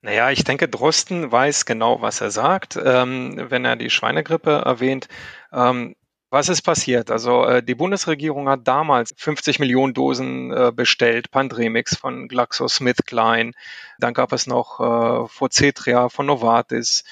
Naja, 0.02 0.30
ich 0.30 0.44
denke, 0.44 0.68
Drosten 0.68 1.32
weiß 1.32 1.66
genau, 1.66 2.00
was 2.00 2.20
er 2.20 2.30
sagt, 2.30 2.78
ähm, 2.82 3.46
wenn 3.48 3.64
er 3.64 3.74
die 3.74 3.90
Schweinegrippe 3.90 4.62
erwähnt. 4.64 5.08
Ähm, 5.52 5.96
was 6.30 6.48
ist 6.48 6.62
passiert? 6.62 7.10
Also 7.10 7.44
äh, 7.44 7.62
die 7.62 7.74
Bundesregierung 7.74 8.48
hat 8.48 8.66
damals 8.66 9.14
50 9.16 9.58
Millionen 9.58 9.94
Dosen 9.94 10.52
äh, 10.52 10.72
bestellt, 10.74 11.30
Pandremix 11.30 11.96
von 11.96 12.28
GlaxoSmithKline. 12.28 13.52
Dann 13.98 14.14
gab 14.14 14.32
es 14.32 14.46
noch 14.46 14.80
äh, 14.80 15.28
Forcetria 15.28 16.08
von 16.08 16.26
Novartis. 16.26 17.04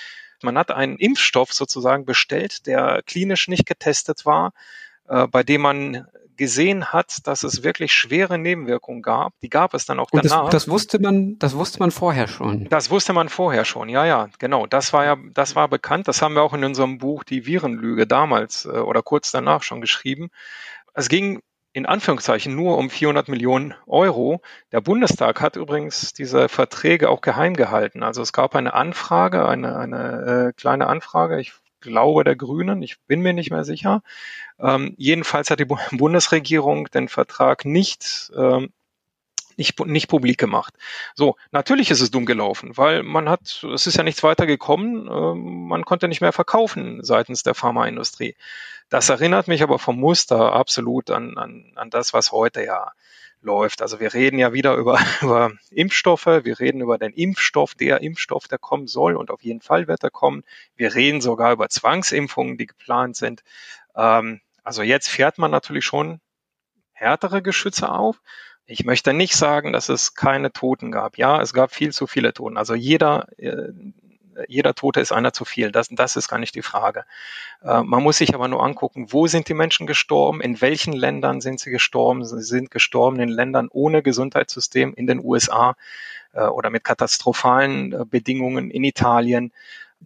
Man 0.43 0.59
hat 0.59 0.71
einen 0.71 0.99
Impfstoff 0.99 1.53
sozusagen 1.53 2.05
bestellt, 2.05 2.67
der 2.67 3.03
klinisch 3.07 3.49
nicht 3.49 3.67
getestet 3.67 4.27
war, 4.27 4.53
äh, 5.09 5.27
bei 5.29 5.43
dem 5.43 5.61
man 5.61 6.07
gesehen 6.37 6.87
hat, 6.93 7.27
dass 7.27 7.43
es 7.43 7.63
wirklich 7.63 7.93
schwere 7.93 8.39
Nebenwirkungen 8.39 9.03
gab. 9.03 9.33
Die 9.41 9.49
gab 9.49 9.75
es 9.75 9.87
dann 9.87 10.01
auch 10.01 10.11
Und 10.11 10.25
danach. 10.25 10.45
Das, 10.45 10.65
das 10.65 10.69
wusste 10.69 10.99
man, 11.01 11.39
das 11.39 11.55
wusste 11.55 11.79
man 11.79 11.91
vorher 11.91 12.29
schon. 12.29 12.69
Das 12.69 12.91
wusste 12.91 13.13
man 13.13 13.29
vorher 13.29 13.65
schon, 13.65 13.89
ja, 13.89 14.05
ja, 14.05 14.29
genau. 14.39 14.67
Das 14.67 14.93
war 14.93 15.05
ja, 15.05 15.17
das 15.33 15.57
war 15.57 15.69
bekannt. 15.69 16.09
Das 16.09 16.23
haben 16.23 16.35
wir 16.35 16.43
auch 16.43 16.55
in 16.55 16.65
unserem 16.65 16.99
Buch 16.99 17.25
Die 17.25 17.47
Virenlüge 17.47 18.07
damals 18.07 18.65
äh, 18.65 18.71
oder 18.71 19.03
kurz 19.03 19.31
danach 19.31 19.63
schon 19.63 19.81
geschrieben. 19.81 20.31
Es 20.95 21.09
ging 21.09 21.41
in 21.75 21.87
Anführungszeichen 21.87 22.55
nur 22.55 22.79
um 22.79 22.89
400 22.89 23.29
Millionen 23.29 23.75
Euro. 23.87 24.41
Der 24.71 24.81
Bundestag 24.81 25.41
hat 25.41 25.57
übrigens 25.57 26.13
diese 26.13 26.49
Verträge 26.49 27.11
auch 27.11 27.21
geheim 27.21 27.55
gehalten. 27.55 28.05
Also 28.05 28.23
es 28.23 28.33
gab 28.33 28.55
eine 28.55 28.75
Anfrage, 28.75 29.47
eine, 29.47 29.77
eine 29.77 30.51
äh, 30.51 30.53
kleine 30.53 30.87
Anfrage. 30.87 31.41
Ich 31.41 31.53
glaube 31.85 32.25
der 32.25 32.37
Grünen, 32.37 32.83
ich 32.83 32.99
bin 33.07 33.21
mir 33.21 33.33
nicht 33.33 33.51
mehr 33.51 33.65
sicher. 33.65 34.03
Ähm, 34.59 34.95
jedenfalls 34.99 35.51
hat 35.51 35.61
die 35.61 35.65
Bundesregierung 35.93 36.89
den 36.91 37.09
Vertrag 37.09 37.65
nicht 37.65 38.33
ähm, 38.37 38.73
nicht, 39.57 39.79
nicht 39.87 40.09
publik 40.09 40.39
gemacht. 40.39 40.75
So, 41.15 41.37
natürlich 41.53 41.91
ist 41.91 42.01
es 42.01 42.11
dumm 42.11 42.27
gelaufen, 42.27 42.77
weil 42.77 43.03
man 43.03 43.29
hat, 43.29 43.65
es 43.73 43.87
ist 43.87 43.97
ja 43.97 44.03
nichts 44.03 44.23
weiter 44.23 44.47
gekommen, 44.47 45.07
äh, 45.07 45.35
man 45.35 45.85
konnte 45.85 46.09
nicht 46.09 46.21
mehr 46.21 46.33
verkaufen 46.33 47.03
seitens 47.03 47.43
der 47.43 47.55
Pharmaindustrie. 47.55 48.37
Das 48.89 49.09
erinnert 49.09 49.49
mich 49.49 49.63
aber 49.63 49.79
vom 49.79 49.99
Muster 49.99 50.53
absolut 50.53 51.11
an, 51.11 51.39
an, 51.39 51.73
an 51.77 51.91
das, 51.91 52.13
was 52.13 52.33
heute 52.33 52.65
ja 52.65 52.93
läuft. 53.45 53.83
Also 53.83 54.01
wir 54.01 54.13
reden 54.13 54.39
ja 54.39 54.53
wieder 54.53 54.75
über, 54.75 54.99
über 55.23 55.53
Impfstoffe, 55.71 56.27
wir 56.27 56.59
reden 56.59 56.81
über 56.81 56.99
den 56.99 57.13
Impfstoff, 57.13 57.75
der 57.75 58.01
Impfstoff, 58.01 58.49
der 58.49 58.59
kommen 58.59 58.87
soll 58.87 59.17
und 59.17 59.31
auf 59.31 59.43
jeden 59.43 59.61
Fall 59.61 59.87
wird 59.87 60.03
er 60.03 60.11
kommen. 60.11 60.43
Wir 60.77 60.95
reden 60.95 61.21
sogar 61.21 61.53
über 61.53 61.69
Zwangsimpfungen, 61.69 62.59
die 62.59 62.67
geplant 62.67 63.17
sind. 63.17 63.43
Ähm, 63.95 64.41
also 64.63 64.83
jetzt 64.83 65.09
fährt 65.09 65.39
man 65.39 65.51
natürlich 65.51 65.85
schon 65.85 66.21
härtere 66.93 67.43
Geschütze 67.43 67.91
auf. 67.91 68.21
Ich 68.67 68.85
möchte 68.85 69.13
nicht 69.13 69.37
sagen, 69.37 69.73
dass 69.73 69.91
es 69.91 70.15
keine 70.15 70.51
Toten 70.51 70.91
gab. 70.91 71.19
Ja, 71.19 71.41
es 71.43 71.53
gab 71.53 71.75
viel 71.75 71.93
zu 71.93 72.07
viele 72.07 72.33
Toten. 72.33 72.57
Also 72.57 72.75
jeder, 72.75 73.27
äh, 73.37 73.73
jeder 74.49 74.75
Tote 74.75 75.01
ist 75.01 75.13
einer 75.13 75.33
zu 75.33 75.45
viel. 75.45 75.73
Das, 75.73 75.89
das 75.91 76.17
ist 76.17 76.29
gar 76.29 76.39
nicht 76.39 76.55
die 76.55 76.63
Frage. 76.63 77.05
Äh, 77.63 77.83
man 77.83 78.03
muss 78.03 78.19
sich 78.19 78.35
aber 78.35 78.49
nur 78.49 78.63
angucken, 78.63 79.07
wo 79.11 79.27
sind 79.27 79.49
die 79.49 79.55
Menschen 79.55 79.87
gestorben, 79.87 80.41
in 80.41 80.61
welchen 80.61 80.93
Ländern 80.93 81.41
sind 81.41 81.61
sie 81.61 81.71
gestorben. 81.71 82.25
Sie 82.25 82.43
sind 82.43 82.71
gestorben 82.71 83.21
in 83.21 83.29
Ländern 83.29 83.69
ohne 83.71 84.03
Gesundheitssystem, 84.03 84.95
in 84.95 85.07
den 85.07 85.25
USA 85.25 85.77
äh, 86.33 86.45
oder 86.45 86.71
mit 86.71 86.85
katastrophalen 86.85 87.93
äh, 87.93 88.05
Bedingungen 88.05 88.71
in 88.71 88.85
Italien 88.85 89.53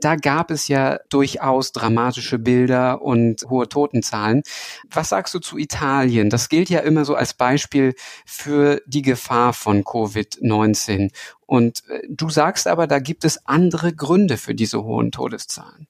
da 0.00 0.16
gab 0.16 0.50
es 0.50 0.68
ja 0.68 0.98
durchaus 1.10 1.72
dramatische 1.72 2.38
Bilder 2.38 3.02
und 3.02 3.44
hohe 3.48 3.68
Totenzahlen. 3.68 4.42
Was 4.90 5.10
sagst 5.10 5.34
du 5.34 5.38
zu 5.38 5.58
Italien? 5.58 6.30
Das 6.30 6.48
gilt 6.48 6.70
ja 6.70 6.80
immer 6.80 7.04
so 7.04 7.14
als 7.14 7.34
Beispiel 7.34 7.94
für 8.26 8.80
die 8.86 9.02
Gefahr 9.02 9.52
von 9.52 9.84
Covid-19. 9.84 11.12
Und 11.46 11.82
äh, 11.88 12.02
du 12.08 12.30
sagst 12.30 12.66
aber, 12.66 12.86
da 12.86 12.98
gibt 12.98 13.24
es 13.24 13.46
andere 13.46 13.94
Gründe 13.94 14.36
für 14.36 14.54
diese 14.54 14.84
hohen 14.84 15.12
Todeszahlen. 15.12 15.88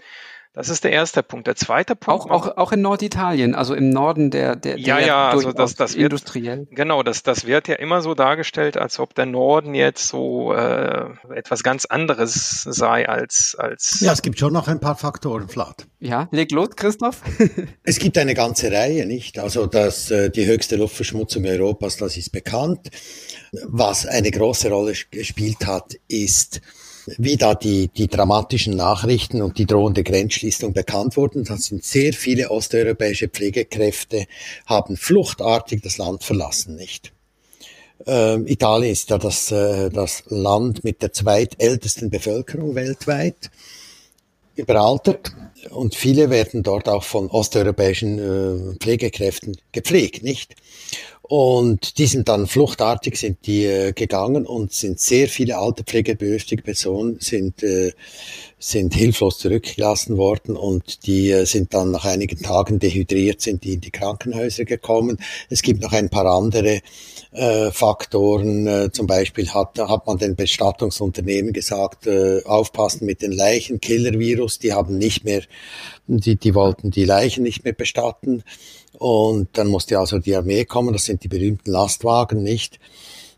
Das 0.53 0.69
ist 0.69 0.83
der 0.83 0.91
erste 0.91 1.21
Punkt. 1.21 1.45
Der 1.45 1.55
zweite 1.55 1.95
Punkt. 1.95 2.31
Auch, 2.31 2.47
auch, 2.47 2.57
auch 2.57 2.71
in 2.71 2.81
Norditalien, 2.81 3.53
also 3.53 3.75
im 3.75 3.89
Norden 3.89 4.31
der, 4.31 4.55
der, 4.55 4.79
ja, 4.79 4.99
ja, 4.99 5.29
also 5.29 5.51
das, 5.51 5.75
das 5.75 5.95
wird, 5.95 6.05
industriell. 6.05 6.67
Genau, 6.71 7.03
das, 7.03 7.21
das 7.21 7.45
wird 7.45 7.67
ja 7.67 7.75
immer 7.75 8.01
so 8.01 8.15
dargestellt, 8.15 8.75
als 8.75 8.99
ob 8.99 9.13
der 9.13 9.27
Norden 9.27 9.75
jetzt 9.75 10.07
so 10.07 10.53
äh, 10.53 11.05
etwas 11.35 11.61
ganz 11.61 11.85
anderes 11.85 12.63
sei 12.63 13.07
als, 13.07 13.55
als. 13.59 13.99
Ja, 14.01 14.13
es 14.13 14.23
gibt 14.23 14.39
schon 14.39 14.53
noch 14.53 14.67
ein 14.67 14.79
paar 14.79 14.95
Faktoren, 14.95 15.47
Flat. 15.47 15.85
Ja, 15.99 16.27
leg 16.31 16.51
los, 16.51 16.69
Christoph. 16.75 17.21
es 17.83 17.99
gibt 17.99 18.17
eine 18.17 18.33
ganze 18.33 18.71
Reihe, 18.71 19.05
nicht? 19.05 19.39
Also, 19.39 19.67
dass 19.67 20.09
äh, 20.11 20.29
die 20.29 20.45
höchste 20.45 20.75
Luftverschmutzung 20.75 21.45
Europas, 21.45 21.97
das 21.97 22.17
ist 22.17 22.31
bekannt. 22.31 22.89
Was 23.67 24.05
eine 24.05 24.31
große 24.31 24.69
Rolle 24.69 24.93
gespielt 25.11 25.65
hat, 25.65 25.93
ist 26.07 26.61
wie 27.17 27.37
da 27.37 27.55
die, 27.55 27.87
die 27.87 28.07
dramatischen 28.07 28.75
Nachrichten 28.75 29.41
und 29.41 29.57
die 29.57 29.65
drohende 29.65 30.03
Grenzschließung 30.03 30.73
bekannt 30.73 31.17
wurden. 31.17 31.43
Da 31.43 31.57
sind 31.57 31.83
sehr 31.83 32.13
viele 32.13 32.51
osteuropäische 32.51 33.29
Pflegekräfte, 33.29 34.25
haben 34.65 34.97
fluchtartig 34.97 35.81
das 35.81 35.97
Land 35.97 36.23
verlassen, 36.23 36.75
nicht? 36.75 37.13
Ähm, 38.05 38.45
Italien 38.45 38.91
ist 38.91 39.09
ja 39.09 39.17
das, 39.17 39.51
äh, 39.51 39.89
das 39.89 40.23
Land 40.27 40.83
mit 40.83 41.01
der 41.01 41.13
zweitältesten 41.13 42.09
Bevölkerung 42.09 42.75
weltweit, 42.75 43.49
überaltert 44.55 45.33
und 45.69 45.95
viele 45.95 46.29
werden 46.29 46.63
dort 46.63 46.87
auch 46.89 47.03
von 47.03 47.27
osteuropäischen 47.29 48.19
äh, 48.19 48.75
Pflegekräften 48.79 49.57
gepflegt, 49.71 50.23
nicht? 50.23 50.55
Und 51.29 51.97
die 51.97 52.07
sind 52.07 52.29
dann 52.29 52.47
fluchtartig 52.47 53.17
sind 53.17 53.45
die 53.47 53.65
äh, 53.65 53.91
gegangen 53.91 54.45
und 54.45 54.71
sind 54.71 55.01
sehr 55.01 55.27
viele 55.27 55.57
alte 55.57 55.83
pflegebedürftige 55.83 56.63
Personen 56.63 57.17
sind 57.19 57.63
äh, 57.63 57.91
sind 58.59 58.95
hilflos 58.95 59.37
zurückgelassen 59.37 60.17
worden 60.17 60.55
und 60.55 61.05
die 61.05 61.29
äh, 61.31 61.45
sind 61.45 61.73
dann 61.73 61.91
nach 61.91 62.05
einigen 62.05 62.41
Tagen 62.41 62.79
dehydriert 62.79 63.41
sind 63.41 63.65
die 63.65 63.73
in 63.73 63.81
die 63.81 63.91
Krankenhäuser 63.91 64.63
gekommen. 64.63 65.17
Es 65.49 65.63
gibt 65.63 65.81
noch 65.81 65.91
ein 65.91 66.09
paar 66.09 66.27
andere 66.27 66.79
äh, 67.31 67.71
Faktoren. 67.71 68.65
Äh, 68.65 68.91
zum 68.93 69.05
Beispiel 69.05 69.49
hat 69.49 69.77
hat 69.77 70.07
man 70.07 70.17
den 70.17 70.37
Bestattungsunternehmen 70.37 71.51
gesagt, 71.51 72.07
äh, 72.07 72.41
aufpassen 72.45 73.05
mit 73.05 73.21
den 73.21 73.33
Leichen, 73.33 73.81
Killer-Virus. 73.81 74.59
Die 74.59 74.71
haben 74.71 74.97
nicht 74.97 75.25
mehr 75.25 75.43
die 76.07 76.37
die 76.37 76.55
wollten 76.55 76.89
die 76.89 77.03
Leichen 77.03 77.43
nicht 77.43 77.65
mehr 77.65 77.73
bestatten. 77.73 78.43
Und 78.97 79.49
dann 79.57 79.67
musste 79.67 79.99
also 79.99 80.17
die 80.17 80.35
Armee 80.35 80.65
kommen, 80.65 80.91
das 80.91 81.05
sind 81.05 81.23
die 81.23 81.27
berühmten 81.27 81.69
Lastwagen, 81.69 82.41
nicht? 82.41 82.79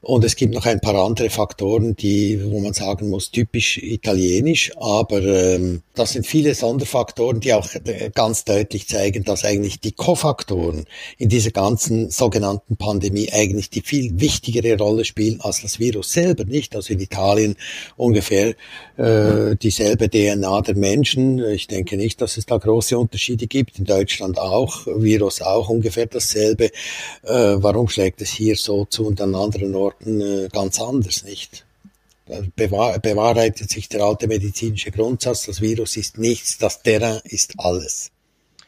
Und 0.01 0.23
es 0.23 0.37
gibt 0.37 0.53
noch 0.53 0.65
ein 0.65 0.79
paar 0.79 0.95
andere 0.95 1.29
Faktoren, 1.29 1.95
die, 1.95 2.39
wo 2.49 2.59
man 2.61 2.71
sagen 2.71 3.09
muss, 3.09 3.31
typisch 3.31 3.77
italienisch, 3.77 4.71
aber 4.77 5.21
ähm, 5.21 5.81
das 5.93 6.13
sind 6.13 6.25
viele 6.25 6.55
Sonderfaktoren, 6.55 7.41
die 7.41 7.53
auch 7.53 7.67
äh, 7.75 8.09
ganz 8.15 8.45
deutlich 8.45 8.87
zeigen, 8.87 9.25
dass 9.25 9.43
eigentlich 9.43 9.81
die 9.81 9.91
Kofaktoren 9.91 10.85
in 11.17 11.27
dieser 11.27 11.51
ganzen 11.51 12.09
sogenannten 12.09 12.77
Pandemie 12.77 13.29
eigentlich 13.33 13.69
die 13.69 13.81
viel 13.81 14.21
wichtigere 14.21 14.77
Rolle 14.77 15.03
spielen 15.03 15.41
als 15.41 15.61
das 15.61 15.79
Virus 15.79 16.13
selber, 16.13 16.45
nicht? 16.45 16.77
Also 16.77 16.93
in 16.93 17.01
Italien 17.01 17.57
ungefähr 17.97 18.55
äh, 18.95 19.57
dieselbe 19.57 20.09
DNA 20.09 20.61
der 20.61 20.75
Menschen. 20.77 21.43
Ich 21.51 21.67
denke 21.67 21.97
nicht, 21.97 22.21
dass 22.21 22.37
es 22.37 22.45
da 22.45 22.57
große 22.57 22.97
Unterschiede 22.97 23.47
gibt. 23.47 23.79
In 23.79 23.85
Deutschland 23.85 24.39
auch, 24.39 24.87
Virus 24.87 25.41
auch 25.41 25.67
ungefähr 25.67 26.05
dasselbe. 26.05 26.65
Äh, 27.23 27.57
warum 27.57 27.89
schlägt 27.89 28.21
es 28.21 28.29
hier 28.29 28.55
so 28.55 28.85
zu 28.85 29.05
und 29.07 29.19
an 29.19 29.35
anderen 29.35 29.75
Orten 29.75 29.88
äh, 30.05 30.49
ganz 30.49 30.79
anders, 30.81 31.23
nicht? 31.23 31.65
bewahr, 32.55 32.99
bewahrheitet 32.99 33.69
sich 33.69 33.89
der 33.89 34.03
alte 34.03 34.27
medizinische 34.27 34.91
Grundsatz, 34.91 35.45
das 35.45 35.61
Virus 35.61 35.97
ist 35.97 36.17
nichts, 36.17 36.57
das 36.57 36.81
Terrain 36.83 37.19
ist 37.23 37.55
alles. 37.57 38.11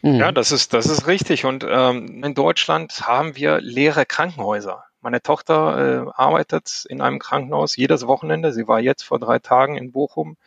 Mhm. 0.01 0.15
Ja, 0.15 0.31
das 0.31 0.51
ist, 0.51 0.73
das 0.73 0.87
ist 0.87 1.07
richtig. 1.07 1.45
Und 1.45 1.65
ähm, 1.67 2.23
in 2.23 2.33
Deutschland 2.33 3.07
haben 3.07 3.35
wir 3.35 3.61
leere 3.61 4.05
Krankenhäuser. 4.05 4.83
Meine 5.01 5.21
Tochter 5.21 6.05
äh, 6.07 6.11
arbeitet 6.15 6.85
in 6.89 7.01
einem 7.01 7.19
Krankenhaus 7.19 7.75
jedes 7.75 8.05
Wochenende. 8.07 8.51
Sie 8.51 8.67
war 8.67 8.79
jetzt 8.79 9.03
vor 9.03 9.19
drei 9.19 9.39
Tagen 9.39 9.77
in 9.77 9.91
Bochum 9.91 10.37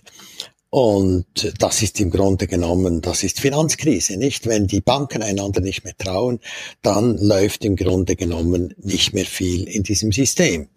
Und 0.69 1.53
das 1.59 1.81
ist 1.81 2.01
im 2.01 2.09
Grunde 2.09 2.47
genommen, 2.47 2.99
das 2.99 3.23
ist 3.23 3.39
Finanzkrise, 3.39 4.17
nicht? 4.17 4.45
Wenn 4.45 4.67
die 4.67 4.81
Banken 4.81 5.23
einander 5.23 5.61
nicht 5.61 5.85
mehr 5.85 5.95
trauen, 5.97 6.41
dann 6.81 7.17
läuft 7.17 7.63
im 7.63 7.77
Grunde 7.77 8.17
genommen 8.17 8.75
nicht 8.77 9.13
mehr 9.13 9.25
viel 9.25 9.69
in 9.69 9.83
diesem 9.83 10.11
System. 10.11 10.67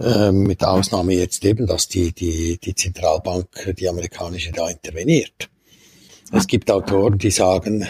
Ähm, 0.00 0.42
mit 0.42 0.64
Ausnahme 0.64 1.14
jetzt 1.14 1.44
eben, 1.44 1.68
dass 1.68 1.86
die, 1.86 2.10
die, 2.10 2.58
die 2.58 2.74
Zentralbank, 2.74 3.76
die 3.78 3.88
amerikanische, 3.88 4.50
da 4.50 4.68
interveniert. 4.68 5.48
Es 6.32 6.48
gibt 6.48 6.68
Autoren, 6.72 7.18
die 7.18 7.30
sagen, 7.30 7.86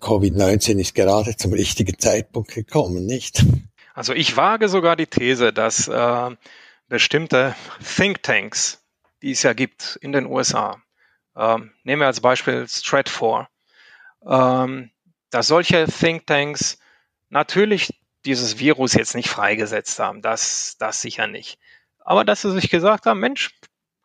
Covid-19 0.00 0.78
ist 0.78 0.94
gerade 0.94 1.36
zum 1.36 1.52
richtigen 1.52 1.98
Zeitpunkt 1.98 2.52
gekommen, 2.52 3.06
nicht? 3.06 3.44
Also 3.94 4.12
ich 4.12 4.36
wage 4.36 4.68
sogar 4.68 4.96
die 4.96 5.06
These, 5.06 5.52
dass 5.52 5.88
äh, 5.88 6.30
bestimmte 6.88 7.54
Thinktanks 7.96 8.78
die 9.22 9.32
es 9.32 9.42
ja 9.42 9.52
gibt 9.52 9.98
in 10.00 10.12
den 10.12 10.26
USA. 10.26 10.80
Ähm, 11.36 11.72
nehmen 11.84 12.00
wir 12.00 12.06
als 12.06 12.20
Beispiel 12.20 12.66
Stratfor. 12.68 13.48
Ähm, 14.26 14.90
dass 15.30 15.48
solche 15.48 15.86
Thinktanks 15.86 16.78
natürlich 17.28 18.00
dieses 18.24 18.58
Virus 18.58 18.94
jetzt 18.94 19.14
nicht 19.14 19.28
freigesetzt 19.28 19.98
haben, 19.98 20.22
das, 20.22 20.76
das 20.78 21.00
sicher 21.00 21.26
nicht. 21.26 21.58
Aber 21.98 22.24
dass 22.24 22.42
sie 22.42 22.52
sich 22.52 22.70
gesagt 22.70 23.06
haben, 23.06 23.20
Mensch, 23.20 23.50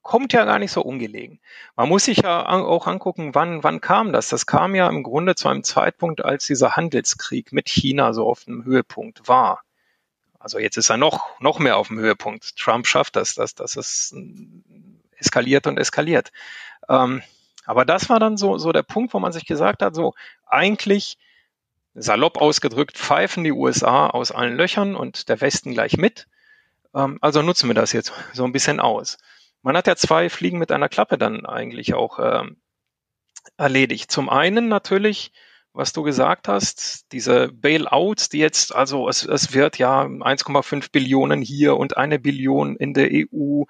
kommt 0.04 0.34
ja 0.34 0.46
gar 0.46 0.60
nicht 0.60 0.72
so 0.72 0.82
ungelegen. 0.82 1.40
Man 1.76 1.90
muss 1.90 2.06
sich 2.06 2.20
ja 2.20 2.46
auch 2.48 2.88
angucken, 2.88 3.34
wann, 3.34 3.64
wann 3.64 3.82
kam 3.82 4.14
das? 4.14 4.30
Das 4.30 4.46
kam 4.46 4.76
ja 4.76 4.88
im 4.90 5.02
Grunde 5.02 5.36
zu 5.36 5.48
einem 5.48 5.64
Zeitpunkt, 5.64 6.24
als 6.24 6.46
dieser 6.46 6.76
Handelskrieg 6.76 7.54
mit 7.54 7.70
China 7.70 8.14
so 8.14 8.28
auf 8.28 8.44
dem 8.44 8.66
Höhepunkt 8.66 9.28
war. 9.28 9.64
Also 10.40 10.60
jetzt 10.60 10.78
ist 10.78 10.90
er 10.90 10.98
noch, 10.98 11.40
noch 11.40 11.60
mehr 11.60 11.78
auf 11.78 11.88
dem 11.88 12.00
Höhepunkt. 12.00 12.58
Trump 12.58 12.86
schafft 12.86 13.16
das, 13.16 13.34
dass, 13.34 13.56
dass 13.56 13.78
es 13.78 14.14
eskaliert 15.18 15.68
und 15.68 15.78
eskaliert. 15.78 16.34
Ähm, 16.90 17.24
aber 17.66 17.86
das 17.86 18.10
war 18.10 18.20
dann 18.20 18.36
so, 18.36 18.58
so 18.58 18.74
der 18.74 18.84
Punkt, 18.84 19.14
wo 19.14 19.20
man 19.20 19.32
sich 19.32 19.46
gesagt 19.46 19.82
hat, 19.82 19.96
so 19.96 20.14
eigentlich 20.46 21.18
salopp 21.96 22.38
ausgedrückt, 22.38 22.98
pfeifen 22.98 23.46
die 23.46 23.54
USA 23.54 24.08
aus 24.08 24.32
allen 24.32 24.58
Löchern 24.58 24.96
und 24.96 25.30
der 25.30 25.40
Westen 25.40 25.74
gleich 25.74 25.96
mit. 25.96 26.28
Ähm, 26.94 27.20
also 27.22 27.42
nutzen 27.42 27.70
wir 27.70 27.76
das 27.76 27.94
jetzt 27.94 28.12
so 28.34 28.44
ein 28.44 28.52
bisschen 28.52 28.82
aus. 28.82 29.18
Man 29.64 29.76
hat 29.76 29.88
ja 29.88 29.96
zwei 29.96 30.30
Fliegen 30.30 30.60
mit 30.60 30.72
einer 30.72 30.90
Klappe 30.90 31.18
dann 31.18 31.46
eigentlich 31.46 31.94
auch 31.96 32.20
ähm, 32.20 32.58
erledigt. 33.58 34.12
Zum 34.12 34.30
einen 34.30 34.68
natürlich 34.68 35.32
was 35.74 35.92
du 35.92 36.04
gesagt 36.04 36.48
hast, 36.48 37.12
diese 37.12 37.50
Bailouts, 37.52 38.30
die 38.30 38.38
jetzt, 38.38 38.74
also 38.76 39.10
es, 39.10 39.26
es 39.26 39.54
wird 39.54 39.80
ja 39.80 40.04
1,5 40.04 40.92
Billionen 40.92 41.42
hier 41.42 41.78
und 41.78 41.98
eine 41.98 42.20
Billion 42.20 42.76
in 42.76 42.94
der 42.94 43.10
EU 43.12 43.64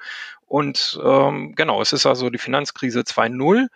und 0.45 0.99
ähm, 1.03 1.55
genau, 1.55 1.81
es 1.81 1.93
ist 1.93 2.05
also 2.05 2.29
die 2.29 2.37
Finanzkrise 2.37 3.01
2.0, 3.01 3.67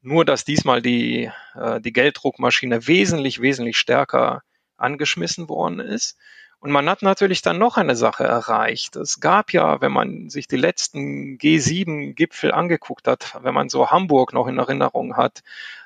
nur 0.00 0.24
dass 0.24 0.44
diesmal 0.44 0.80
die, 0.80 1.30
äh, 1.54 1.80
die 1.80 1.92
Gelddruckmaschine 1.92 2.86
wesentlich, 2.86 3.40
wesentlich 3.40 3.76
stärker 3.76 4.42
angeschmissen 4.76 5.48
worden 5.48 5.80
ist. 5.80 6.16
Und 6.62 6.70
man 6.70 6.88
hat 6.88 7.02
natürlich 7.02 7.42
dann 7.42 7.58
noch 7.58 7.76
eine 7.76 7.96
Sache 7.96 8.22
erreicht. 8.22 8.94
Es 8.94 9.18
gab 9.18 9.52
ja, 9.52 9.80
wenn 9.80 9.90
man 9.90 10.30
sich 10.30 10.46
die 10.46 10.56
letzten 10.56 11.36
G7-Gipfel 11.36 12.52
angeguckt 12.52 13.08
hat, 13.08 13.36
wenn 13.42 13.52
man 13.52 13.68
so 13.68 13.90
Hamburg 13.90 14.32
noch 14.32 14.46
in 14.46 14.60
Erinnerung 14.60 15.16
hat, 15.16 15.42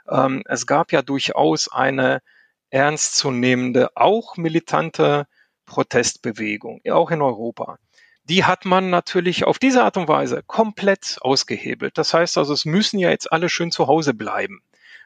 ähm, 0.06 0.42
es 0.44 0.66
gab 0.66 0.92
ja 0.92 1.00
durchaus 1.00 1.72
eine 1.72 2.20
ernstzunehmende, 2.68 3.96
auch 3.96 4.36
militante 4.36 5.26
Protestbewegung, 5.64 6.82
auch 6.90 7.10
in 7.10 7.22
Europa. 7.22 7.78
Die 8.24 8.44
hat 8.44 8.66
man 8.66 8.90
natürlich 8.90 9.44
auf 9.44 9.58
diese 9.58 9.82
Art 9.82 9.96
und 9.96 10.08
Weise 10.08 10.42
komplett 10.46 11.16
ausgehebelt. 11.22 11.96
Das 11.96 12.12
heißt 12.12 12.36
also, 12.36 12.52
es 12.52 12.66
müssen 12.66 12.98
ja 12.98 13.08
jetzt 13.08 13.32
alle 13.32 13.48
schön 13.48 13.72
zu 13.72 13.86
Hause 13.86 14.12
bleiben. 14.12 14.60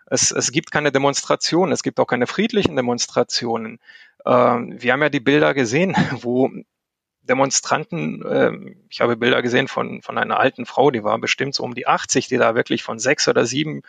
Es, 0.06 0.32
es 0.32 0.50
gibt 0.50 0.72
keine 0.72 0.90
Demonstrationen, 0.90 1.72
es 1.72 1.84
gibt 1.84 2.00
auch 2.00 2.06
keine 2.06 2.26
friedlichen 2.26 2.74
Demonstrationen. 2.74 3.78
Ähm, 4.26 4.80
wir 4.80 4.92
haben 4.92 5.02
ja 5.02 5.08
die 5.08 5.20
Bilder 5.20 5.54
gesehen, 5.54 5.94
wo 6.20 6.50
Demonstranten, 7.22 8.22
äh, 8.24 8.74
ich 8.88 9.00
habe 9.00 9.16
Bilder 9.16 9.42
gesehen 9.42 9.68
von, 9.68 10.02
von 10.02 10.18
einer 10.18 10.38
alten 10.38 10.66
Frau, 10.66 10.90
die 10.90 11.04
war 11.04 11.18
bestimmt 11.18 11.54
so 11.54 11.62
um 11.62 11.74
die 11.74 11.86
80, 11.86 12.28
die 12.28 12.38
da 12.38 12.54
wirklich 12.54 12.82
von 12.82 12.98
sechs 12.98 13.28
oder 13.28 13.46
sieben 13.46 13.82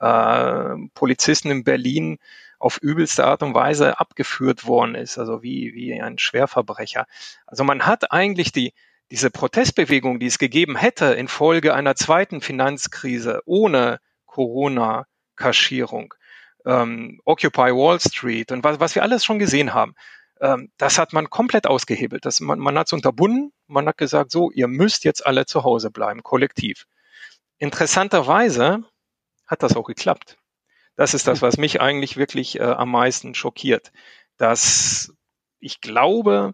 äh, 0.00 0.74
Polizisten 0.94 1.50
in 1.50 1.64
Berlin 1.64 2.18
auf 2.58 2.78
übelste 2.78 3.24
Art 3.24 3.42
und 3.42 3.54
Weise 3.54 4.00
abgeführt 4.00 4.66
worden 4.66 4.94
ist, 4.94 5.18
also 5.18 5.42
wie, 5.42 5.74
wie 5.74 6.00
ein 6.00 6.18
Schwerverbrecher. 6.18 7.06
Also 7.46 7.64
man 7.64 7.86
hat 7.86 8.10
eigentlich 8.10 8.52
die, 8.52 8.74
diese 9.10 9.30
Protestbewegung, 9.30 10.18
die 10.18 10.26
es 10.26 10.38
gegeben 10.38 10.76
hätte 10.76 11.06
infolge 11.06 11.74
einer 11.74 11.94
zweiten 11.94 12.40
Finanzkrise 12.40 13.42
ohne 13.46 14.00
Corona-Kaschierung, 14.26 16.14
ähm, 16.68 17.20
Occupy 17.24 17.72
Wall 17.72 17.98
Street 17.98 18.52
und 18.52 18.62
was, 18.62 18.78
was 18.78 18.94
wir 18.94 19.02
alles 19.02 19.24
schon 19.24 19.38
gesehen 19.38 19.72
haben, 19.72 19.94
ähm, 20.40 20.70
das 20.76 20.98
hat 20.98 21.12
man 21.12 21.30
komplett 21.30 21.66
ausgehebelt. 21.66 22.24
Das, 22.26 22.40
man, 22.40 22.58
man 22.58 22.78
hat 22.78 22.88
es 22.88 22.92
unterbunden, 22.92 23.52
man 23.66 23.88
hat 23.88 23.96
gesagt, 23.96 24.30
so, 24.30 24.50
ihr 24.50 24.68
müsst 24.68 25.04
jetzt 25.04 25.26
alle 25.26 25.46
zu 25.46 25.64
Hause 25.64 25.90
bleiben, 25.90 26.22
kollektiv. 26.22 26.86
Interessanterweise 27.56 28.84
hat 29.46 29.62
das 29.62 29.76
auch 29.76 29.86
geklappt. 29.86 30.36
Das 30.94 31.14
ist 31.14 31.26
das, 31.26 31.42
was 31.42 31.56
mich 31.56 31.80
eigentlich 31.80 32.16
wirklich 32.16 32.60
äh, 32.60 32.64
am 32.64 32.90
meisten 32.90 33.34
schockiert. 33.34 33.90
Dass 34.36 35.12
ich 35.58 35.80
glaube, 35.80 36.52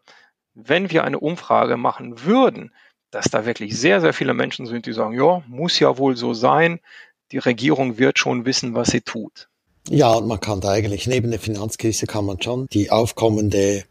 wenn 0.55 0.91
wir 0.91 1.05
eine 1.05 1.19
Umfrage 1.19 1.77
machen 1.77 2.23
würden, 2.23 2.73
dass 3.11 3.27
da 3.27 3.47
wirklich 3.47 3.79
sehr, 3.79 4.01
sehr 4.01 4.13
viele 4.13 4.35
Menschen 4.35 4.67
sind, 4.67 4.87
die 4.87 4.93
sagen, 4.93 5.15
ja, 5.15 5.43
muss 5.49 5.79
ja 5.79 5.99
wohl 5.99 6.17
so 6.17 6.35
sein. 6.35 6.81
Die 7.33 7.39
Regierung 7.39 7.99
wird 7.99 8.19
schon 8.19 8.47
wissen, 8.47 8.75
was 8.75 8.89
sie 8.89 9.01
tut. 9.01 9.49
Ja, 9.91 10.15
und 10.15 10.27
man 10.27 10.41
kann 10.41 10.61
da 10.61 10.71
eigentlich 10.71 11.07
neben 11.07 11.31
der 11.31 11.41
Finanzkrise 11.41 12.07
kann 12.07 12.25
man 12.25 12.41
schon 12.41 12.67
die 12.73 12.91
aufkommende 12.91 13.85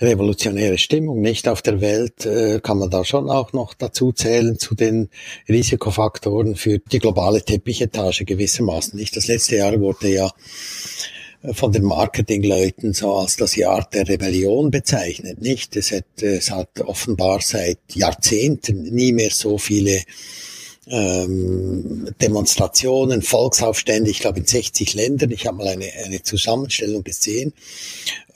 revolutionäre 0.00 0.78
Stimmung 0.78 1.20
nicht 1.20 1.48
auf 1.48 1.62
der 1.62 1.80
Welt, 1.80 2.24
äh, 2.24 2.60
kann 2.60 2.78
man 2.78 2.90
da 2.90 3.04
schon 3.04 3.30
auch 3.30 3.52
noch 3.52 3.74
dazu 3.74 4.12
zählen 4.12 4.58
zu 4.58 4.74
den 4.74 5.08
Risikofaktoren 5.48 6.56
für 6.56 6.78
die 6.78 6.98
globale 6.98 7.44
Teppichetage 7.44 8.24
gewissermaßen. 8.24 8.98
Nicht 8.98 9.16
das 9.16 9.26
letzte 9.26 9.56
Jahr 9.56 9.78
wurde 9.80 10.08
ja 10.08 10.30
von 11.52 11.72
den 11.72 11.84
Marketingleuten 11.84 12.92
so 12.92 13.14
als 13.14 13.36
das 13.36 13.54
Jahr 13.54 13.88
der 13.92 14.08
Rebellion 14.08 14.70
bezeichnet, 14.70 15.40
nicht? 15.40 15.76
Es 15.76 15.92
hat, 15.92 16.22
es 16.22 16.50
hat 16.50 16.80
offenbar 16.80 17.40
seit 17.40 17.78
Jahrzehnten 17.94 18.82
nie 18.82 19.12
mehr 19.12 19.30
so 19.30 19.56
viele 19.56 20.02
ähm, 20.90 22.14
Demonstrationen, 22.20 23.22
Volksaufstände, 23.22 24.10
ich 24.10 24.20
glaube 24.20 24.40
in 24.40 24.46
60 24.46 24.94
Ländern. 24.94 25.30
Ich 25.30 25.46
habe 25.46 25.58
mal 25.58 25.68
eine, 25.68 25.90
eine 26.04 26.22
Zusammenstellung 26.22 27.04
gesehen. 27.04 27.52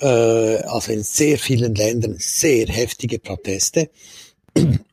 Äh, 0.01 0.07
also 0.07 0.93
in 0.93 1.03
sehr 1.03 1.39
vielen 1.39 1.75
Ländern 1.75 2.17
sehr 2.19 2.67
heftige 2.67 3.19
Proteste. 3.19 3.91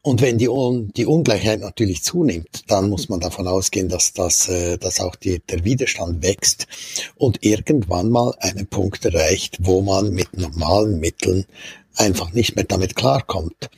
Und 0.01 0.21
wenn 0.21 0.37
die, 0.37 0.47
Un 0.47 0.91
die 0.95 1.05
Ungleichheit 1.05 1.59
natürlich 1.59 2.03
zunimmt, 2.03 2.63
dann 2.67 2.89
muss 2.89 3.09
man 3.09 3.19
davon 3.19 3.47
ausgehen, 3.47 3.89
dass, 3.89 4.13
das, 4.13 4.47
äh, 4.47 4.77
dass 4.77 5.01
auch 5.01 5.15
die, 5.15 5.39
der 5.39 5.65
Widerstand 5.65 6.23
wächst 6.23 6.67
und 7.15 7.43
irgendwann 7.43 8.09
mal 8.09 8.33
einen 8.39 8.67
Punkt 8.67 9.03
erreicht, 9.03 9.57
wo 9.59 9.81
man 9.81 10.13
mit 10.13 10.37
normalen 10.37 10.99
Mitteln 10.99 11.45
einfach 11.95 12.31
nicht 12.31 12.55
mehr 12.55 12.65
damit 12.65 12.95
klarkommt 12.95 13.69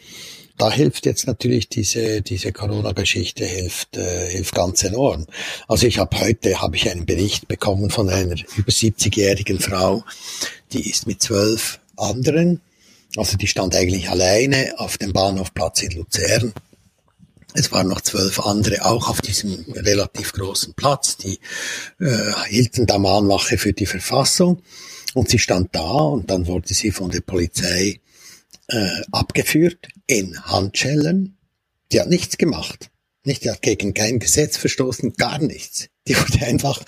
da 0.58 0.72
hilft 0.72 1.06
jetzt 1.06 1.28
natürlich 1.28 1.70
diese 1.70 2.22
diese 2.22 2.52
Corona-Geschichte 2.52 3.46
hilft 3.46 3.98
äh, 3.98 4.30
hilft 4.30 4.56
ganz 4.56 4.84
enorm. 4.84 5.26
Also 5.68 5.88
ich 5.88 5.98
habe 5.98 6.20
heute 6.20 6.62
habe 6.62 6.76
ich 6.76 6.90
einen 6.90 7.06
Bericht 7.06 7.48
bekommen 7.48 7.90
von 7.90 8.10
einer 8.10 8.36
über 8.56 8.72
70-jährigen 8.72 9.60
Frau, 9.60 10.04
die 10.74 10.90
ist 10.90 11.08
mit 11.08 11.22
zwölf 11.22 11.80
anderen, 11.98 12.62
also 13.18 13.38
die 13.38 13.48
stand 13.48 13.76
eigentlich 13.76 14.10
alleine 14.10 14.74
auf 14.78 14.98
dem 14.98 15.14
Bahnhofplatz 15.14 15.84
in 15.84 15.92
Luzern. 15.92 16.54
Es 17.54 17.72
waren 17.74 17.90
noch 17.90 18.02
zwölf 18.02 18.40
andere 18.40 18.86
auch 18.86 19.10
auf 19.10 19.20
diesem 19.22 19.66
relativ 19.74 20.32
großen 20.32 20.74
Platz, 20.74 21.18
die 21.18 21.40
äh, 22.00 22.32
hielten 22.48 22.86
da 22.86 22.98
Mahnwache 22.98 23.58
für 23.58 23.74
die 23.74 23.86
Verfassung. 23.86 24.62
Und 25.14 25.30
sie 25.30 25.40
stand 25.40 25.76
da 25.76 25.92
und 25.92 26.32
dann 26.32 26.48
wurde 26.48 26.74
sie 26.74 26.92
von 26.92 27.12
der 27.12 27.20
Polizei 27.20 28.00
äh, 28.72 29.02
abgeführt 29.12 29.88
in 30.08 30.44
Handschellen. 30.46 31.38
Die 31.92 32.00
hat 32.00 32.10
nichts 32.10 32.38
gemacht. 32.38 32.90
Nicht, 33.24 33.44
die 33.44 33.52
hat 33.52 33.62
gegen 33.62 33.94
kein 33.94 34.20
Gesetz 34.20 34.58
verstoßen, 34.58 35.14
gar 35.14 35.40
nichts. 35.40 35.90
Die 36.08 36.18
wurde 36.18 36.46
einfach 36.46 36.84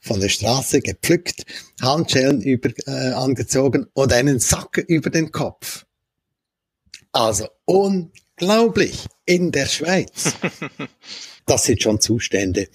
von 0.00 0.20
der 0.20 0.28
Straße 0.28 0.80
gepflückt, 0.80 1.44
Handschellen 1.80 2.42
über, 2.42 2.70
äh, 2.86 3.12
angezogen 3.12 3.86
und 3.94 4.12
einen 4.12 4.38
Sack 4.38 4.84
über 4.88 5.10
den 5.10 5.32
Kopf. 5.32 5.86
Also 7.12 7.48
unglaublich 7.64 9.06
in 9.24 9.52
der 9.52 9.66
Schweiz. 9.66 10.34
Das 11.46 11.64
sind 11.64 11.82
schon 11.82 11.98
Zustände, 11.98 12.68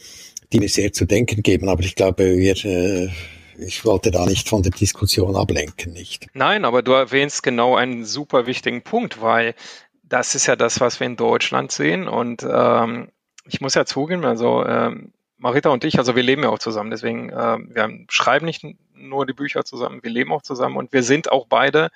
die 0.51 0.57
mir 0.57 0.67
sehr 0.67 0.91
zu 0.91 1.05
denken 1.05 1.43
geben. 1.43 1.69
Aber 1.69 1.83
ich 1.83 1.93
glaube, 1.93 2.35
wir 2.35 2.65
äh, 2.65 3.09
ich 3.57 3.85
wollte 3.85 4.11
da 4.11 4.25
nicht 4.25 4.49
von 4.49 4.63
der 4.63 4.71
Diskussion 4.71 5.35
ablenken, 5.35 5.93
nicht. 5.93 6.27
Nein, 6.33 6.65
aber 6.65 6.81
du 6.81 6.91
erwähnst 6.91 7.43
genau 7.43 7.75
einen 7.75 8.05
super 8.05 8.45
wichtigen 8.45 8.81
Punkt, 8.81 9.21
weil 9.21 9.55
das 10.03 10.35
ist 10.35 10.47
ja 10.47 10.55
das, 10.55 10.79
was 10.79 10.99
wir 10.99 11.07
in 11.07 11.15
Deutschland 11.15 11.71
sehen. 11.71 12.07
Und 12.07 12.45
ähm, 12.49 13.09
ich 13.45 13.61
muss 13.61 13.75
ja 13.75 13.85
zugeben, 13.85 14.25
also 14.25 14.65
ähm, 14.65 15.13
Marita 15.37 15.69
und 15.69 15.83
ich, 15.83 15.97
also 15.97 16.15
wir 16.15 16.23
leben 16.23 16.43
ja 16.43 16.49
auch 16.49 16.59
zusammen, 16.59 16.89
deswegen 16.89 17.29
äh, 17.29 17.57
wir 17.59 18.05
schreiben 18.09 18.45
nicht 18.45 18.65
nur 18.93 19.25
die 19.25 19.33
Bücher 19.33 19.65
zusammen, 19.65 20.01
wir 20.01 20.11
leben 20.11 20.31
auch 20.31 20.41
zusammen 20.41 20.77
und 20.77 20.93
wir 20.93 21.03
sind 21.03 21.31
auch 21.31 21.47
beide 21.47 21.89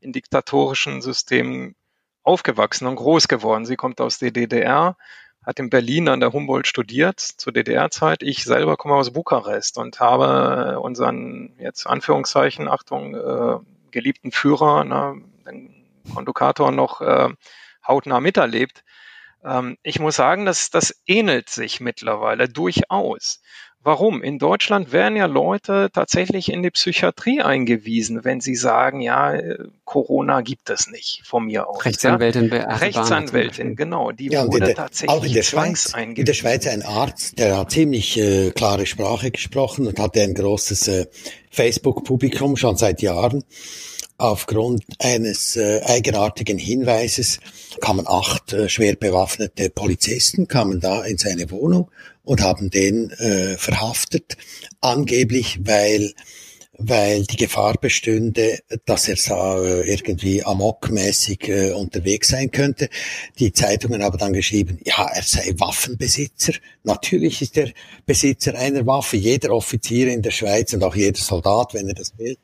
in 0.00 0.12
diktatorischen 0.12 1.00
Systemen 1.00 1.76
aufgewachsen 2.22 2.86
und 2.86 2.96
groß 2.96 3.28
geworden. 3.28 3.66
Sie 3.66 3.76
kommt 3.76 4.00
aus 4.00 4.18
der 4.18 4.32
DDR 4.32 4.96
hat 5.44 5.58
in 5.58 5.70
Berlin 5.70 6.08
an 6.08 6.20
der 6.20 6.32
Humboldt 6.32 6.66
studiert 6.66 7.20
zur 7.20 7.52
DDR-Zeit. 7.52 8.22
Ich 8.22 8.44
selber 8.44 8.76
komme 8.76 8.94
aus 8.94 9.12
Bukarest 9.12 9.78
und 9.78 9.98
habe 10.00 10.80
unseren, 10.80 11.52
jetzt 11.58 11.86
Anführungszeichen, 11.86 12.68
Achtung, 12.68 13.14
äh, 13.14 13.58
geliebten 13.90 14.32
Führer, 14.32 14.84
ne, 14.84 15.22
den 15.46 15.74
Kondukator 16.14 16.70
noch 16.70 17.00
äh, 17.00 17.28
hautnah 17.86 18.20
miterlebt. 18.20 18.84
Ähm, 19.44 19.76
ich 19.82 20.00
muss 20.00 20.16
sagen, 20.16 20.44
dass 20.44 20.70
das 20.70 20.94
ähnelt 21.06 21.48
sich 21.48 21.80
mittlerweile 21.80 22.48
durchaus. 22.48 23.40
Warum? 23.80 24.22
In 24.22 24.38
Deutschland 24.38 24.90
werden 24.90 25.16
ja 25.16 25.26
Leute 25.26 25.88
tatsächlich 25.94 26.52
in 26.52 26.62
die 26.62 26.70
Psychiatrie 26.70 27.42
eingewiesen, 27.42 28.24
wenn 28.24 28.40
sie 28.40 28.56
sagen, 28.56 29.00
ja, 29.00 29.38
Corona 29.84 30.40
gibt 30.40 30.68
es 30.68 30.88
nicht 30.88 31.22
von 31.24 31.44
mir 31.44 31.68
aus. 31.68 31.84
Rechtsanwältin, 31.84 32.50
ja? 32.50 32.74
Rechtsanwältin, 32.76 33.76
genau, 33.76 34.10
die 34.10 34.26
ja, 34.26 34.46
wurde 34.46 34.66
der, 34.66 34.74
tatsächlich 34.74 35.16
auch 35.16 35.24
in 35.24 35.32
der 35.32 35.42
Schweiz, 35.44 35.94
in 35.94 36.24
der 36.24 36.34
Schweiz 36.34 36.66
ein 36.66 36.82
Arzt, 36.82 37.38
der 37.38 37.56
hat 37.56 37.70
ziemlich 37.70 38.18
äh, 38.18 38.50
klare 38.50 38.84
Sprache 38.84 39.30
gesprochen 39.30 39.86
und 39.86 40.00
hatte 40.00 40.22
ein 40.22 40.34
großes 40.34 40.88
äh, 40.88 41.06
Facebook-Publikum 41.50 42.56
schon 42.56 42.76
seit 42.76 43.00
Jahren 43.00 43.44
aufgrund 44.18 44.84
eines 44.98 45.56
äh, 45.56 45.80
eigenartigen 45.84 46.58
Hinweises 46.58 47.38
kamen 47.80 48.06
acht 48.06 48.52
äh, 48.52 48.68
schwer 48.68 48.96
bewaffnete 48.96 49.70
Polizisten, 49.70 50.48
kamen 50.48 50.80
da 50.80 51.04
in 51.04 51.18
seine 51.18 51.50
Wohnung 51.50 51.90
und 52.24 52.42
haben 52.42 52.68
den 52.68 53.10
äh, 53.12 53.56
verhaftet, 53.56 54.36
angeblich 54.80 55.60
weil 55.62 56.12
weil 56.80 57.24
die 57.24 57.36
Gefahr 57.36 57.74
bestünde, 57.74 58.60
dass 58.86 59.08
er 59.08 59.16
äh, 59.64 59.90
irgendwie 59.90 60.44
amokmäßig 60.44 61.48
äh, 61.48 61.72
unterwegs 61.72 62.28
sein 62.28 62.52
könnte. 62.52 62.88
Die 63.40 63.52
Zeitungen 63.52 64.04
haben 64.04 64.16
dann 64.16 64.32
geschrieben, 64.32 64.78
ja, 64.86 65.08
er 65.12 65.22
sei 65.24 65.54
Waffenbesitzer. 65.56 66.52
Natürlich 66.84 67.42
ist 67.42 67.56
er 67.56 67.72
Besitzer 68.06 68.54
einer 68.54 68.86
Waffe. 68.86 69.16
Jeder 69.16 69.50
Offizier 69.50 70.06
in 70.12 70.22
der 70.22 70.30
Schweiz 70.30 70.72
und 70.72 70.84
auch 70.84 70.94
jeder 70.94 71.18
Soldat, 71.18 71.74
wenn 71.74 71.88
er 71.88 71.94
das 71.94 72.16
will, 72.16 72.36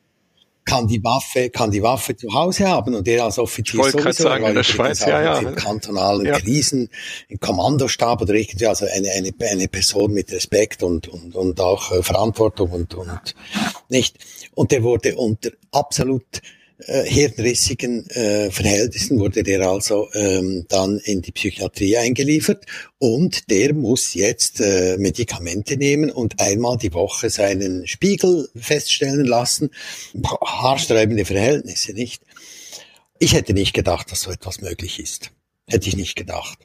kann 0.65 0.87
die 0.87 1.03
Waffe, 1.05 1.51
kann 1.51 1.71
die 1.71 1.83
Waffe 1.83 2.17
zu 2.17 2.33
Hause 2.33 2.67
haben 2.69 2.95
und 2.95 3.07
er 3.07 3.25
als 3.25 3.39
Offizier 3.39 3.85
sowieso, 3.85 4.25
sagen, 4.25 4.45
in 4.47 4.55
der 4.55 4.63
Schweiz, 4.63 5.01
ja, 5.01 5.23
ja. 5.23 5.39
Im 5.39 5.55
kantonalen 5.55 6.27
ja. 6.27 6.39
Krisen, 6.39 6.89
im 7.29 7.39
Kommandostab 7.39 8.23
oder 8.23 8.35
irgendwie, 8.35 8.67
also 8.67 8.87
eine, 8.87 9.11
eine, 9.11 9.33
eine 9.51 9.69
Person 9.69 10.13
mit 10.13 10.33
Respekt 10.33 10.83
und, 10.83 11.09
und, 11.09 11.35
und 11.35 11.61
auch 11.61 11.93
äh, 11.93 12.03
Verantwortung 12.03 12.71
und, 12.71 12.95
und 12.95 13.35
nicht. 13.89 14.19
Und 14.55 14.73
der 14.73 14.83
wurde 14.83 15.17
unter 15.17 15.51
absolut 15.71 16.25
äh, 16.87 17.09
äh, 17.09 18.51
Verhältnissen 18.51 19.19
wurde 19.19 19.43
der 19.43 19.69
also 19.69 20.09
ähm, 20.15 20.67
dann 20.69 20.99
in 20.99 21.23
die 21.23 21.33
Psychiatrie 21.33 21.97
eingeliefert 21.97 22.65
und 22.99 23.51
der 23.51 23.75
muss 23.75 24.15
jetzt 24.15 24.61
äh, 24.61 24.97
Medikamente 24.99 25.77
nehmen 25.77 26.11
und 26.11 26.41
einmal 26.41 26.77
die 26.77 26.93
Woche 26.93 27.31
seinen 27.31 27.87
Spiegel 27.87 28.49
feststellen 28.55 29.25
lassen. 29.25 29.71
Haarsträubende 30.45 31.25
Verhältnisse, 31.25 31.93
nicht? 31.93 32.23
Ich 33.19 33.35
hätte 33.35 33.55
nicht 33.55 33.73
gedacht, 33.73 34.11
dass 34.11 34.23
so 34.23 34.31
etwas 34.31 34.61
möglich 34.61 34.99
ist. 34.99 35.31
Hätte 35.67 35.89
ich 35.89 35.97
nicht 35.97 36.17
gedacht. 36.17 36.59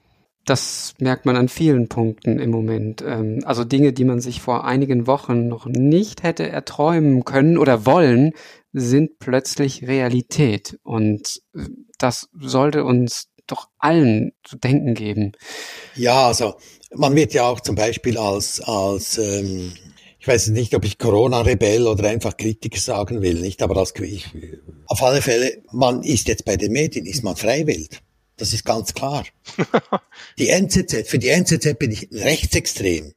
Das 0.45 0.95
merkt 0.97 1.27
man 1.27 1.35
an 1.35 1.47
vielen 1.47 1.89
Punkten 1.89 2.39
im 2.39 2.49
Moment. 2.49 3.03
Ähm, 3.05 3.41
also 3.45 3.63
Dinge, 3.63 3.93
die 3.93 4.03
man 4.03 4.19
sich 4.19 4.41
vor 4.41 4.65
einigen 4.65 5.05
Wochen 5.05 5.47
noch 5.47 5.67
nicht 5.67 6.23
hätte 6.23 6.49
erträumen 6.49 7.23
können 7.23 7.57
oder 7.57 7.85
wollen, 7.85 8.33
sind 8.73 9.19
plötzlich 9.19 9.87
Realität. 9.87 10.79
Und 10.83 11.41
äh, 11.55 11.65
das 11.97 12.29
sollte 12.33 12.83
uns 12.83 13.29
doch 13.47 13.69
allen 13.77 14.31
zu 14.43 14.57
denken 14.57 14.93
geben. 14.93 15.31
Ja, 15.95 16.27
also 16.27 16.55
man 16.91 17.15
wird 17.15 17.33
ja 17.33 17.47
auch 17.47 17.59
zum 17.59 17.75
Beispiel 17.75 18.17
als, 18.17 18.61
als 18.61 19.17
ähm, 19.17 19.73
ich 20.19 20.27
weiß 20.27 20.47
nicht, 20.49 20.75
ob 20.75 20.85
ich 20.85 20.97
Corona-Rebell 20.97 21.87
oder 21.87 22.09
einfach 22.09 22.35
Kritiker 22.37 22.79
sagen 22.79 23.21
will, 23.21 23.39
nicht, 23.39 23.61
aber 23.61 23.77
als, 23.77 23.93
ich, 24.01 24.27
auf 24.85 25.01
alle 25.01 25.21
Fälle, 25.21 25.63
man 25.71 26.03
ist 26.03 26.27
jetzt 26.27 26.45
bei 26.45 26.57
den 26.57 26.73
Medien, 26.73 27.05
ist 27.05 27.23
man 27.23 27.35
freiwillig. 27.35 28.01
Das 28.35 28.53
ist 28.53 28.65
ganz 28.65 28.93
klar. 28.93 29.25
die 30.37 30.49
NZZ, 30.49 31.07
für 31.07 31.19
die 31.19 31.29
NZZ 31.29 31.77
bin 31.77 31.91
ich 31.91 32.09
rechtsextrem. 32.11 33.13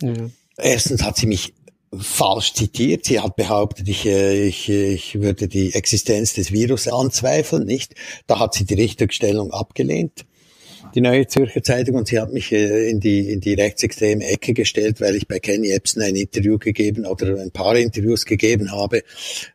Ja. 0.00 0.30
Erstens 0.56 1.02
hat 1.02 1.16
sie 1.16 1.26
mich 1.26 1.54
falsch 1.98 2.54
zitiert. 2.54 3.04
Sie 3.04 3.20
hat 3.20 3.36
behauptet, 3.36 3.88
ich, 3.88 4.06
äh, 4.06 4.46
ich, 4.46 4.68
ich 4.68 5.20
würde 5.20 5.48
die 5.48 5.74
Existenz 5.74 6.34
des 6.34 6.52
Virus 6.52 6.88
anzweifeln, 6.88 7.64
nicht? 7.64 7.94
Da 8.26 8.38
hat 8.38 8.54
sie 8.54 8.64
die 8.64 8.74
Richtigstellung 8.74 9.52
abgelehnt. 9.52 10.24
Die 10.94 11.00
Neue 11.00 11.26
Zürcher 11.26 11.62
Zeitung, 11.62 11.96
und 11.96 12.08
sie 12.08 12.20
hat 12.20 12.32
mich 12.32 12.52
äh, 12.52 12.90
in 12.90 13.00
die, 13.00 13.30
in 13.30 13.40
die 13.40 13.54
rechtsextreme 13.54 14.24
Ecke 14.24 14.54
gestellt, 14.54 15.00
weil 15.00 15.16
ich 15.16 15.26
bei 15.26 15.38
Kenny 15.38 15.70
Epson 15.70 16.02
ein 16.02 16.16
Interview 16.16 16.58
gegeben 16.58 17.06
oder 17.06 17.40
ein 17.40 17.50
paar 17.50 17.76
Interviews 17.76 18.24
gegeben 18.24 18.72
habe, 18.72 19.02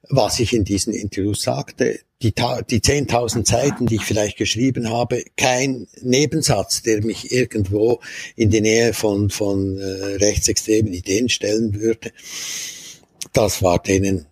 was 0.10 0.40
ich 0.40 0.54
in 0.54 0.64
diesen 0.64 0.94
Interviews 0.94 1.42
sagte. 1.42 2.00
Die, 2.24 2.34
die 2.34 2.80
10.000 2.80 3.48
Seiten, 3.48 3.86
die 3.86 3.96
ich 3.96 4.04
vielleicht 4.04 4.38
geschrieben 4.38 4.90
habe, 4.90 5.24
kein 5.36 5.88
Nebensatz, 6.02 6.82
der 6.82 7.04
mich 7.04 7.32
irgendwo 7.32 8.00
in 8.36 8.50
die 8.50 8.62
Nähe 8.62 8.94
von, 8.94 9.30
von 9.30 9.78
äh, 9.78 10.16
rechtsextremen 10.16 10.94
Ideen 10.94 11.30
stellen 11.30 11.80
würde. 11.80 12.12
Das 13.34 13.62
war 13.62 13.78
denen 13.78 14.26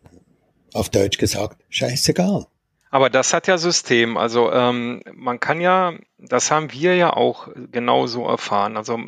auf 0.74 0.90
Deutsch 0.90 1.20
gesagt 1.20 1.62
scheißegal. 1.70 2.48
Aber 2.90 3.10
das 3.10 3.34
hat 3.34 3.48
ja 3.48 3.58
System. 3.58 4.18
Also 4.18 4.52
ähm, 4.52 5.04
man 5.14 5.40
kann 5.40 5.60
ja, 5.60 5.94
das 6.18 6.52
haben 6.52 6.72
wir 6.72 6.96
ja 6.96 7.12
auch 7.12 7.50
genauso 7.72 8.26
erfahren. 8.28 8.78
Also 8.78 9.00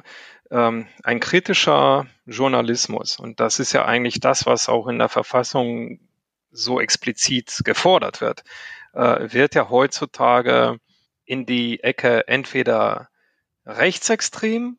ähm, 0.51 0.87
ein 1.03 1.19
kritischer 1.19 2.07
Journalismus, 2.25 3.19
und 3.19 3.39
das 3.39 3.59
ist 3.59 3.73
ja 3.73 3.85
eigentlich 3.85 4.19
das, 4.19 4.45
was 4.45 4.69
auch 4.69 4.87
in 4.87 4.99
der 4.99 5.09
Verfassung 5.09 5.99
so 6.51 6.79
explizit 6.79 7.61
gefordert 7.63 8.21
wird, 8.21 8.43
äh, 8.93 9.31
wird 9.31 9.55
ja 9.55 9.69
heutzutage 9.69 10.79
in 11.25 11.45
die 11.45 11.83
Ecke 11.83 12.27
entweder 12.27 13.09
rechtsextrem 13.65 14.77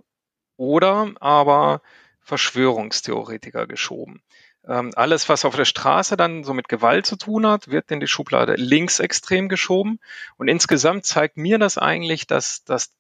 oder 0.56 1.12
aber 1.20 1.82
Verschwörungstheoretiker 2.20 3.66
geschoben. 3.66 4.22
Ähm, 4.66 4.90
alles, 4.96 5.28
was 5.28 5.44
auf 5.44 5.56
der 5.56 5.64
Straße 5.64 6.16
dann 6.16 6.44
so 6.44 6.52
mit 6.54 6.68
Gewalt 6.68 7.06
zu 7.06 7.16
tun 7.16 7.46
hat, 7.46 7.68
wird 7.68 7.90
in 7.90 8.00
die 8.00 8.06
Schublade 8.06 8.54
linksextrem 8.56 9.48
geschoben. 9.48 9.98
Und 10.36 10.48
insgesamt 10.48 11.06
zeigt 11.06 11.36
mir 11.36 11.58
das 11.58 11.78
eigentlich, 11.78 12.26
dass, 12.26 12.64
dass 12.64 12.92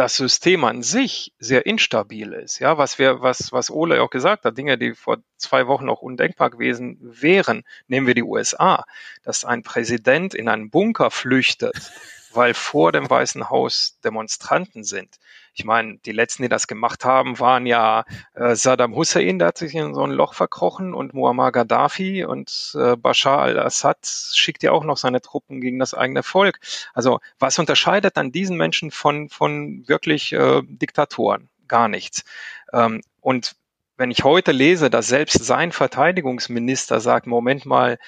das 0.00 0.16
System 0.16 0.64
an 0.64 0.82
sich 0.82 1.34
sehr 1.38 1.66
instabil 1.66 2.32
ist. 2.32 2.58
Ja, 2.58 2.78
was 2.78 2.98
wir, 2.98 3.20
was, 3.20 3.52
was 3.52 3.70
Ole 3.70 4.00
auch 4.00 4.08
gesagt 4.08 4.44
hat, 4.44 4.56
Dinge, 4.56 4.78
die 4.78 4.94
vor 4.94 5.18
zwei 5.36 5.66
Wochen 5.66 5.84
noch 5.84 6.00
undenkbar 6.00 6.48
gewesen 6.48 6.96
wären, 7.02 7.64
nehmen 7.86 8.06
wir 8.06 8.14
die 8.14 8.22
USA, 8.22 8.84
dass 9.24 9.44
ein 9.44 9.62
Präsident 9.62 10.32
in 10.32 10.48
einen 10.48 10.70
Bunker 10.70 11.10
flüchtet, 11.10 11.92
weil 12.32 12.54
vor 12.54 12.92
dem 12.92 13.08
Weißen 13.08 13.50
Haus 13.50 13.98
Demonstranten 14.04 14.84
sind 14.84 15.18
ich 15.54 15.64
meine, 15.64 15.98
die 15.98 16.12
letzten, 16.12 16.42
die 16.42 16.48
das 16.48 16.66
gemacht 16.66 17.04
haben, 17.04 17.38
waren 17.38 17.66
ja 17.66 18.04
äh, 18.34 18.54
Saddam 18.54 18.94
Hussein, 18.94 19.38
der 19.38 19.48
hat 19.48 19.58
sich 19.58 19.74
in 19.74 19.94
so 19.94 20.02
ein 20.02 20.10
Loch 20.10 20.34
verkrochen 20.34 20.94
und 20.94 21.12
Muammar 21.12 21.52
Gaddafi 21.52 22.24
und 22.24 22.72
äh, 22.78 22.96
Bashar 22.96 23.40
al-Assad 23.40 24.06
schickt 24.06 24.62
ja 24.62 24.72
auch 24.72 24.84
noch 24.84 24.96
seine 24.96 25.20
Truppen 25.20 25.60
gegen 25.60 25.78
das 25.78 25.94
eigene 25.94 26.22
Volk. 26.22 26.60
Also 26.94 27.20
was 27.38 27.58
unterscheidet 27.58 28.16
dann 28.16 28.32
diesen 28.32 28.56
Menschen 28.56 28.90
von, 28.90 29.28
von 29.28 29.86
wirklich 29.88 30.32
äh, 30.32 30.62
Diktatoren? 30.64 31.48
Gar 31.68 31.88
nichts. 31.88 32.24
Ähm, 32.72 33.02
und 33.20 33.56
wenn 33.96 34.10
ich 34.10 34.24
heute 34.24 34.52
lese, 34.52 34.88
dass 34.88 35.08
selbst 35.08 35.44
sein 35.44 35.72
Verteidigungsminister 35.72 37.00
sagt, 37.00 37.26
Moment 37.26 37.66
mal, 37.66 37.98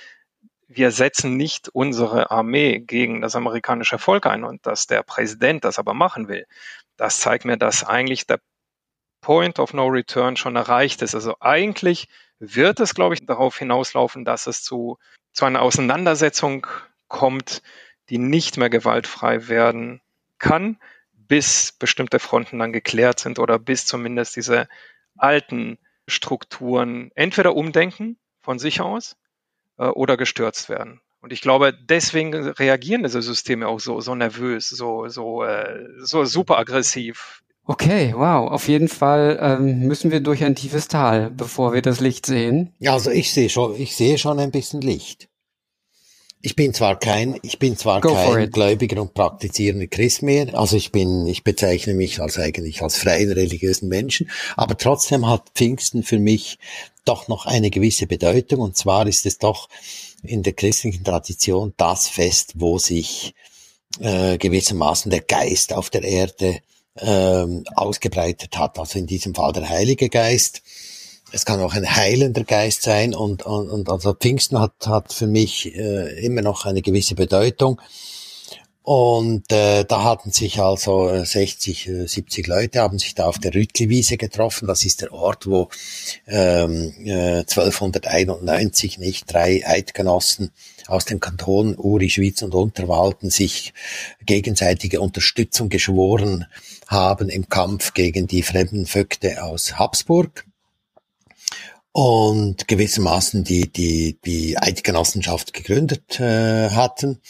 wir 0.74 0.90
setzen 0.90 1.36
nicht 1.36 1.68
unsere 1.68 2.30
Armee 2.30 2.78
gegen 2.80 3.20
das 3.20 3.36
amerikanische 3.36 3.98
Volk 3.98 4.26
ein 4.26 4.44
und 4.44 4.66
dass 4.66 4.86
der 4.86 5.02
Präsident 5.02 5.64
das 5.64 5.78
aber 5.78 5.94
machen 5.94 6.28
will, 6.28 6.46
das 6.96 7.20
zeigt 7.20 7.44
mir, 7.44 7.56
dass 7.56 7.84
eigentlich 7.84 8.26
der 8.26 8.40
Point 9.20 9.58
of 9.58 9.72
No 9.72 9.86
Return 9.86 10.36
schon 10.36 10.56
erreicht 10.56 11.02
ist. 11.02 11.14
Also 11.14 11.36
eigentlich 11.40 12.08
wird 12.38 12.80
es, 12.80 12.94
glaube 12.94 13.14
ich, 13.14 13.24
darauf 13.24 13.58
hinauslaufen, 13.58 14.24
dass 14.24 14.46
es 14.46 14.62
zu, 14.62 14.98
zu 15.32 15.44
einer 15.44 15.62
Auseinandersetzung 15.62 16.66
kommt, 17.08 17.62
die 18.08 18.18
nicht 18.18 18.56
mehr 18.56 18.70
gewaltfrei 18.70 19.48
werden 19.48 20.00
kann, 20.38 20.78
bis 21.12 21.72
bestimmte 21.72 22.18
Fronten 22.18 22.58
dann 22.58 22.72
geklärt 22.72 23.20
sind 23.20 23.38
oder 23.38 23.58
bis 23.58 23.86
zumindest 23.86 24.36
diese 24.36 24.68
alten 25.16 25.78
Strukturen 26.08 27.12
entweder 27.14 27.54
umdenken 27.54 28.18
von 28.40 28.58
sich 28.58 28.80
aus 28.80 29.16
äh, 29.82 29.88
oder 29.88 30.16
gestürzt 30.16 30.68
werden. 30.68 31.00
Und 31.20 31.32
ich 31.32 31.40
glaube, 31.40 31.72
deswegen 31.72 32.34
reagieren 32.34 33.04
diese 33.04 33.22
Systeme 33.22 33.68
auch 33.68 33.78
so, 33.78 34.00
so 34.00 34.14
nervös, 34.14 34.68
so, 34.68 35.08
so, 35.08 35.44
äh, 35.44 35.86
so 36.02 36.24
super 36.24 36.58
aggressiv. 36.58 37.42
Okay, 37.64 38.12
wow. 38.16 38.50
Auf 38.50 38.66
jeden 38.66 38.88
Fall 38.88 39.38
ähm, 39.40 39.80
müssen 39.86 40.10
wir 40.10 40.20
durch 40.20 40.42
ein 40.42 40.56
tiefes 40.56 40.88
Tal, 40.88 41.30
bevor 41.30 41.72
wir 41.72 41.82
das 41.82 42.00
Licht 42.00 42.26
sehen. 42.26 42.74
Ja, 42.80 42.94
also 42.94 43.10
ich 43.10 43.32
sehe 43.32 43.48
schon, 43.48 43.76
ich 43.76 43.94
sehe 43.94 44.18
schon 44.18 44.40
ein 44.40 44.50
bisschen 44.50 44.80
Licht. 44.80 45.28
Ich 46.44 46.56
bin 46.56 46.74
zwar 46.74 46.98
kein, 46.98 47.38
ich 47.42 47.60
bin 47.60 47.76
zwar 47.76 48.00
Go 48.00 48.14
kein 48.14 48.50
gläubiger 48.50 49.00
und 49.00 49.14
praktizierender 49.14 49.86
Christ 49.86 50.22
mehr. 50.22 50.58
Also 50.58 50.76
ich 50.76 50.90
bin, 50.90 51.26
ich 51.28 51.44
bezeichne 51.44 51.94
mich 51.94 52.20
als 52.20 52.36
eigentlich 52.36 52.82
als 52.82 52.96
freien 52.96 53.30
religiösen 53.30 53.88
Menschen. 53.88 54.28
Aber 54.56 54.76
trotzdem 54.76 55.28
hat 55.28 55.52
Pfingsten 55.54 56.02
für 56.02 56.18
mich 56.18 56.58
doch 57.04 57.28
noch 57.28 57.46
eine 57.46 57.70
gewisse 57.70 58.08
Bedeutung. 58.08 58.60
Und 58.60 58.76
zwar 58.76 59.06
ist 59.06 59.24
es 59.24 59.38
doch 59.38 59.68
in 60.24 60.42
der 60.42 60.52
christlichen 60.52 61.04
Tradition 61.04 61.74
das 61.76 62.08
Fest, 62.08 62.54
wo 62.56 62.76
sich 62.78 63.34
äh, 64.00 64.36
gewissermaßen 64.36 65.12
der 65.12 65.20
Geist 65.20 65.72
auf 65.72 65.90
der 65.90 66.02
Erde 66.02 66.58
ähm, 66.98 67.62
ausgebreitet 67.76 68.58
hat. 68.58 68.80
Also 68.80 68.98
in 68.98 69.06
diesem 69.06 69.34
Fall 69.34 69.52
der 69.52 69.68
Heilige 69.68 70.08
Geist. 70.08 70.62
Es 71.34 71.46
kann 71.46 71.60
auch 71.60 71.72
ein 71.72 71.96
heilender 71.96 72.44
Geist 72.44 72.82
sein 72.82 73.14
und, 73.14 73.44
und, 73.44 73.70
und 73.70 73.88
also 73.88 74.12
Pfingsten 74.12 74.60
hat, 74.60 74.86
hat 74.86 75.14
für 75.14 75.26
mich 75.26 75.74
äh, 75.74 76.24
immer 76.24 76.42
noch 76.42 76.66
eine 76.66 76.82
gewisse 76.82 77.14
Bedeutung. 77.14 77.80
Und 78.84 79.50
äh, 79.52 79.84
da 79.84 80.02
hatten 80.02 80.32
sich 80.32 80.60
also 80.60 81.24
60, 81.24 81.88
äh, 81.88 82.06
70 82.06 82.46
äh, 82.46 82.50
Leute 82.50 82.80
haben 82.80 82.98
sich 82.98 83.14
da 83.14 83.26
auf 83.26 83.38
der 83.38 83.54
Rütliwiese 83.54 84.16
getroffen. 84.16 84.66
Das 84.66 84.84
ist 84.84 85.00
der 85.00 85.12
Ort, 85.12 85.46
wo 85.46 85.68
ähm, 86.26 86.92
äh, 87.04 87.38
1291 87.38 88.98
nicht 88.98 89.32
drei 89.32 89.62
Eidgenossen 89.64 90.50
aus 90.88 91.04
den 91.04 91.20
Kantonen 91.20 91.76
Uri, 91.78 92.10
Schwyz 92.10 92.42
und 92.42 92.54
Unterwalden 92.54 93.30
sich 93.30 93.72
gegenseitige 94.26 95.00
Unterstützung 95.00 95.68
geschworen 95.68 96.46
haben 96.88 97.28
im 97.28 97.48
Kampf 97.48 97.94
gegen 97.94 98.26
die 98.26 98.42
fremden 98.42 98.86
Vögte 98.86 99.44
aus 99.44 99.78
Habsburg 99.78 100.44
und 101.92 102.66
gewissermaßen 102.66 103.44
die, 103.44 103.70
die, 103.70 104.18
die 104.24 104.56
Eidgenossenschaft 104.58 105.52
gegründet 105.52 106.18
äh, 106.20 106.70
hatten 106.70 107.20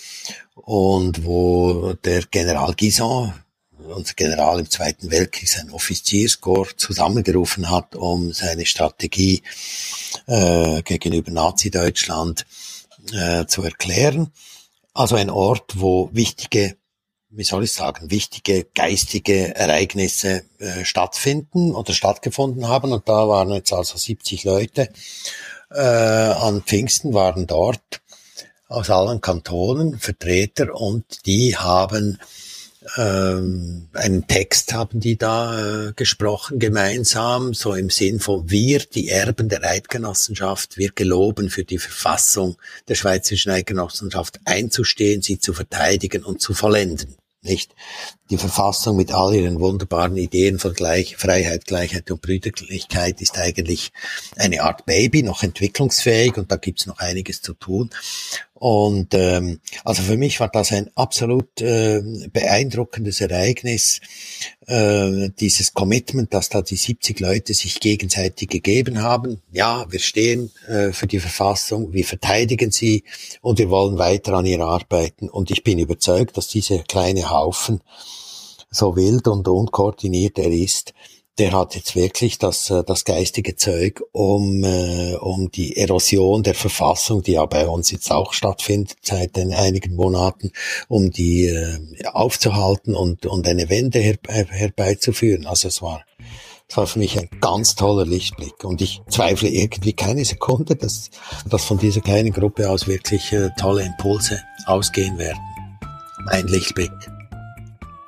und 0.55 1.25
wo 1.25 1.95
der 2.05 2.23
General 2.31 2.75
Guison, 2.75 3.35
unser 3.79 4.15
General 4.15 4.61
im 4.61 4.71
Zweiten 4.71 5.11
Weltkrieg, 5.11 5.49
sein 5.49 5.71
Offizierskorps 5.71 6.77
zusammengerufen 6.77 7.71
hat, 7.71 7.97
um 7.97 8.33
seine 8.33 8.65
Strategie 8.65 9.43
äh, 10.27 10.83
gegenüber 10.83 11.33
Nazi-Deutschland 11.33 12.47
äh, 13.13 13.47
zu 13.47 13.65
erklären. 13.65 14.31
Also 14.95 15.17
ein 15.17 15.31
Ort, 15.31 15.81
wo 15.81 16.11
wichtige 16.13 16.77
wie 17.35 17.45
soll 17.45 17.65
ich 17.65 17.73
sagen, 17.73 18.11
wichtige 18.11 18.67
geistige 18.75 19.55
Ereignisse 19.55 20.45
äh, 20.59 20.85
stattfinden 20.85 21.75
oder 21.75 21.95
stattgefunden 21.95 22.69
haben. 22.69 22.93
Und 22.93 23.09
da 23.09 23.27
waren 23.27 23.51
jetzt 23.51 23.73
also 23.73 23.97
70 23.97 24.45
Leute 24.45 24.89
äh, 25.71 25.81
an 25.81 26.63
Pfingsten 26.63 27.15
waren 27.15 27.47
dort 27.47 28.03
aus 28.69 28.91
allen 28.91 29.21
Kantonen 29.21 29.99
Vertreter 29.99 30.75
und 30.75 31.27
die 31.27 31.57
haben 31.57 32.19
ähm, 32.97 33.89
einen 33.93 34.27
Text 34.27 34.75
haben 34.75 34.99
die 34.99 35.17
da 35.17 35.89
äh, 35.89 35.93
gesprochen 35.95 36.59
gemeinsam, 36.59 37.55
so 37.55 37.75
im 37.75 37.91
Sinn 37.91 38.19
von 38.19 38.51
wir, 38.51 38.81
die 38.81 39.09
Erben 39.09 39.49
der 39.49 39.63
Eidgenossenschaft, 39.63 40.79
wir 40.79 40.91
geloben 40.91 41.49
für 41.49 41.65
die 41.65 41.79
Verfassung 41.79 42.57
der 42.89 42.97
Schweizerischen 42.97 43.53
Eidgenossenschaft 43.53 44.41
einzustehen, 44.45 45.23
sie 45.23 45.39
zu 45.39 45.53
verteidigen 45.53 46.25
und 46.25 46.41
zu 46.41 46.55
vollenden 46.55 47.17
nicht? 47.43 47.75
Die 48.31 48.39
Verfassung 48.39 48.97
mit 48.97 49.13
all 49.13 49.35
ihren 49.35 49.61
wunderbaren 49.61 50.17
Ideen 50.17 50.59
von 50.59 50.73
Gleich, 50.73 51.17
Freiheit, 51.17 51.67
Gleichheit 51.67 52.11
und 52.11 52.23
Brüderlichkeit 52.23 53.21
ist 53.21 53.37
eigentlich 53.39 53.93
eine 54.37 54.63
Art 54.63 54.87
Baby, 54.87 55.23
noch 55.23 55.43
entwicklungsfähig 55.43 56.37
und 56.37 56.51
da 56.51 56.57
gibt's 56.57 56.87
noch 56.87 56.99
einiges 56.99 57.43
zu 57.43 57.55
tun. 57.55 57.91
Und 58.63 59.13
ähm, 59.15 59.59
also 59.85 60.03
für 60.03 60.17
mich 60.17 60.39
war 60.39 60.49
das 60.49 60.71
ein 60.71 60.89
absolut 60.95 61.61
äh, 61.61 62.01
beeindruckendes 62.33 63.21
Ereignis, 63.21 64.01
äh, 64.69 65.31
dieses 65.41 65.75
Commitment, 65.75 66.33
dass 66.33 66.49
da 66.49 66.63
die 66.63 66.77
70 66.77 67.19
Leute 67.19 67.55
sich 67.55 67.81
gegenseitig 67.81 68.49
gegeben 68.51 69.03
haben. 69.03 69.43
Ja, 69.51 69.85
wir 69.91 69.99
stehen 69.99 70.53
äh, 70.69 70.93
für 70.93 71.09
die 71.09 71.19
Verfassung, 71.19 71.93
wir 71.93 72.05
verteidigen 72.05 72.71
sie 72.71 73.03
und 73.41 73.59
wir 73.59 73.69
wollen 73.69 73.99
weiter 73.99 74.35
an 74.35 74.47
ihr 74.47 74.61
arbeiten. 74.61 75.29
Und 75.29 75.51
ich 75.51 75.65
bin 75.65 75.81
überzeugt, 75.81 76.37
dass 76.37 76.47
dieser 76.47 76.85
kleine 76.85 77.31
Haufen, 77.31 77.81
so 78.71 78.95
wild 78.95 79.27
und 79.27 79.49
unkoordiniert 79.49 80.39
er 80.39 80.53
ist, 80.53 80.95
der 81.39 81.53
hat 81.53 81.75
jetzt 81.75 81.97
wirklich 81.97 82.39
das, 82.39 82.71
äh, 82.71 82.85
das 82.85 83.05
geistige 83.05 83.57
Zeug, 83.57 84.03
um, 84.13 84.63
äh, 84.65 85.15
um 85.15 85.51
die 85.51 85.77
Erosion 85.77 86.43
der 86.43 86.55
Verfassung, 86.55 87.23
die 87.23 87.33
ja 87.33 87.47
bei 87.47 87.67
uns 87.67 87.91
jetzt 87.91 88.11
auch 88.11 88.33
stattfindet 88.33 88.97
seit 89.03 89.39
einigen 89.39 89.95
Monaten, 89.95 90.53
um 90.89 91.11
die 91.11 91.47
äh, 91.47 91.79
aufzuhalten 92.13 92.95
und, 92.95 93.27
und 93.27 93.47
eine 93.49 93.71
Wende 93.71 93.99
her, 93.99 94.19
herbeizuführen. 94.29 95.47
Also 95.47 95.69
es 95.69 95.81
war, 95.81 96.05
es 96.69 96.77
war 96.77 96.87
für 96.87 96.99
mich 96.99 97.19
ein 97.19 97.29
ganz 97.41 97.77
toller 97.77 98.05
Lichtblick 98.05 98.65
und 98.65 98.83
ich 98.83 99.01
zweifle 99.09 99.49
irgendwie 99.49 99.95
keine 99.95 100.25
Sekunde, 100.25 100.77
dass, 100.77 101.11
dass 101.49 101.65
von 101.65 101.79
dieser 101.79 102.03
kleinen 102.03 102.33
Gruppe 102.33 102.69
aus 102.69 102.87
wirklich 102.87 103.33
äh, 103.33 103.51
tolle 103.59 103.85
Impulse 103.85 104.43
ausgehen 104.67 105.17
werden. 105.19 105.41
Mein 106.27 106.47
Lichtblick. 106.47 106.93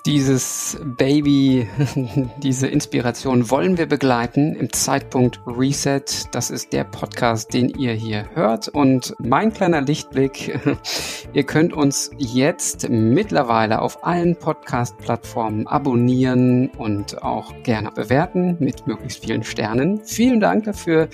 Dieses 0.06 0.78
Baby, 0.84 1.66
diese 2.42 2.66
Inspiration 2.66 3.48
wollen 3.48 3.78
wir 3.78 3.86
begleiten 3.86 4.54
im 4.54 4.70
Zeitpunkt 4.70 5.40
Reset. 5.46 6.04
Das 6.30 6.50
ist 6.50 6.74
der 6.74 6.84
Podcast, 6.84 7.54
den 7.54 7.70
ihr 7.70 7.94
hier 7.94 8.28
hört. 8.34 8.68
Und 8.68 9.14
mein 9.18 9.50
kleiner 9.54 9.80
Lichtblick, 9.80 10.60
ihr 11.32 11.44
könnt 11.44 11.72
uns 11.72 12.10
jetzt 12.18 12.86
mittlerweile 12.90 13.80
auf 13.80 14.04
allen 14.04 14.36
Podcast-Plattformen 14.36 15.66
abonnieren 15.66 16.68
und 16.76 17.22
auch 17.22 17.54
gerne 17.62 17.90
bewerten 17.90 18.56
mit 18.58 18.86
möglichst 18.86 19.24
vielen 19.24 19.42
Sternen. 19.42 20.04
Vielen 20.04 20.38
Dank 20.38 20.64
dafür 20.64 21.08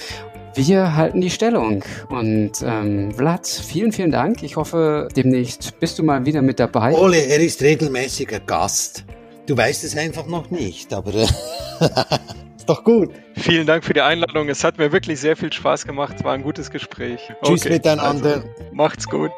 wir 0.55 0.97
halten 0.97 1.21
die 1.21 1.31
Stellung. 1.31 1.85
Und 2.09 2.53
ähm, 2.63 3.13
Vlad, 3.13 3.47
vielen, 3.47 3.93
vielen 3.93 4.11
Dank. 4.11 4.43
Ich 4.43 4.57
hoffe, 4.57 5.09
demnächst 5.17 5.79
bist 5.81 5.99
du 5.99 6.03
mal 6.03 6.25
wieder 6.27 6.43
mit 6.43 6.59
dabei. 6.61 6.95
Ole, 6.95 7.19
er 7.19 7.41
ist 7.41 7.63
regelmäßiger 7.63 8.41
Gast. 8.41 9.05
Du 9.47 9.57
weißt 9.57 9.85
es 9.85 9.97
einfach 9.97 10.27
noch 10.27 10.51
nicht, 10.51 10.93
aber 10.93 11.15
äh, 11.15 11.23
ist 12.57 12.69
doch 12.69 12.85
gut. 12.85 13.11
Vielen 13.35 13.67
Dank 13.67 13.85
für 13.85 13.95
die 13.95 14.01
Einladung. 14.01 14.49
Es 14.49 14.63
hat 14.65 14.79
mir 14.79 14.93
wirklich 14.93 15.21
sehr 15.21 15.37
viel 15.37 15.53
Spaß 15.53 15.87
gemacht. 15.87 16.17
Es 16.19 16.25
war 16.25 16.35
ein 16.35 16.43
gutes 16.43 16.71
Gespräch. 16.71 17.21
Tschüss 17.43 17.63
okay, 17.63 17.75
miteinander. 17.75 18.35
Also, 18.35 18.49
macht's 18.73 19.09
gut. 19.09 19.33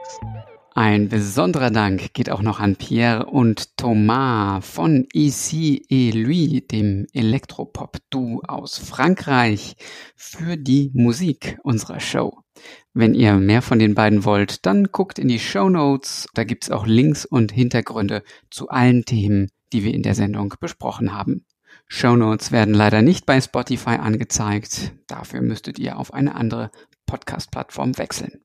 Ein 0.74 1.10
besonderer 1.10 1.70
Dank 1.70 2.14
geht 2.14 2.30
auch 2.30 2.40
noch 2.40 2.58
an 2.58 2.76
Pierre 2.76 3.26
und 3.26 3.76
Thomas 3.76 4.66
von 4.66 5.06
Ici 5.12 5.84
et 5.90 6.14
Lui, 6.14 6.66
dem 6.66 7.06
Elektropop-Duo 7.12 8.40
aus 8.48 8.78
Frankreich, 8.78 9.76
für 10.16 10.56
die 10.56 10.90
Musik 10.94 11.58
unserer 11.62 12.00
Show. 12.00 12.38
Wenn 12.94 13.14
ihr 13.14 13.34
mehr 13.34 13.60
von 13.60 13.78
den 13.78 13.94
beiden 13.94 14.24
wollt, 14.24 14.64
dann 14.64 14.84
guckt 14.84 15.18
in 15.18 15.28
die 15.28 15.40
Show 15.40 15.68
Notes. 15.68 16.26
Da 16.32 16.44
gibt's 16.44 16.70
auch 16.70 16.86
Links 16.86 17.26
und 17.26 17.52
Hintergründe 17.52 18.22
zu 18.50 18.70
allen 18.70 19.04
Themen, 19.04 19.48
die 19.74 19.84
wir 19.84 19.92
in 19.92 20.02
der 20.02 20.14
Sendung 20.14 20.54
besprochen 20.58 21.12
haben. 21.12 21.44
Show 21.86 22.16
Notes 22.16 22.50
werden 22.50 22.72
leider 22.72 23.02
nicht 23.02 23.26
bei 23.26 23.38
Spotify 23.42 23.96
angezeigt. 23.96 24.94
Dafür 25.06 25.42
müsstet 25.42 25.78
ihr 25.78 25.98
auf 25.98 26.14
eine 26.14 26.34
andere 26.34 26.70
Podcast-Plattform 27.04 27.98
wechseln. 27.98 28.40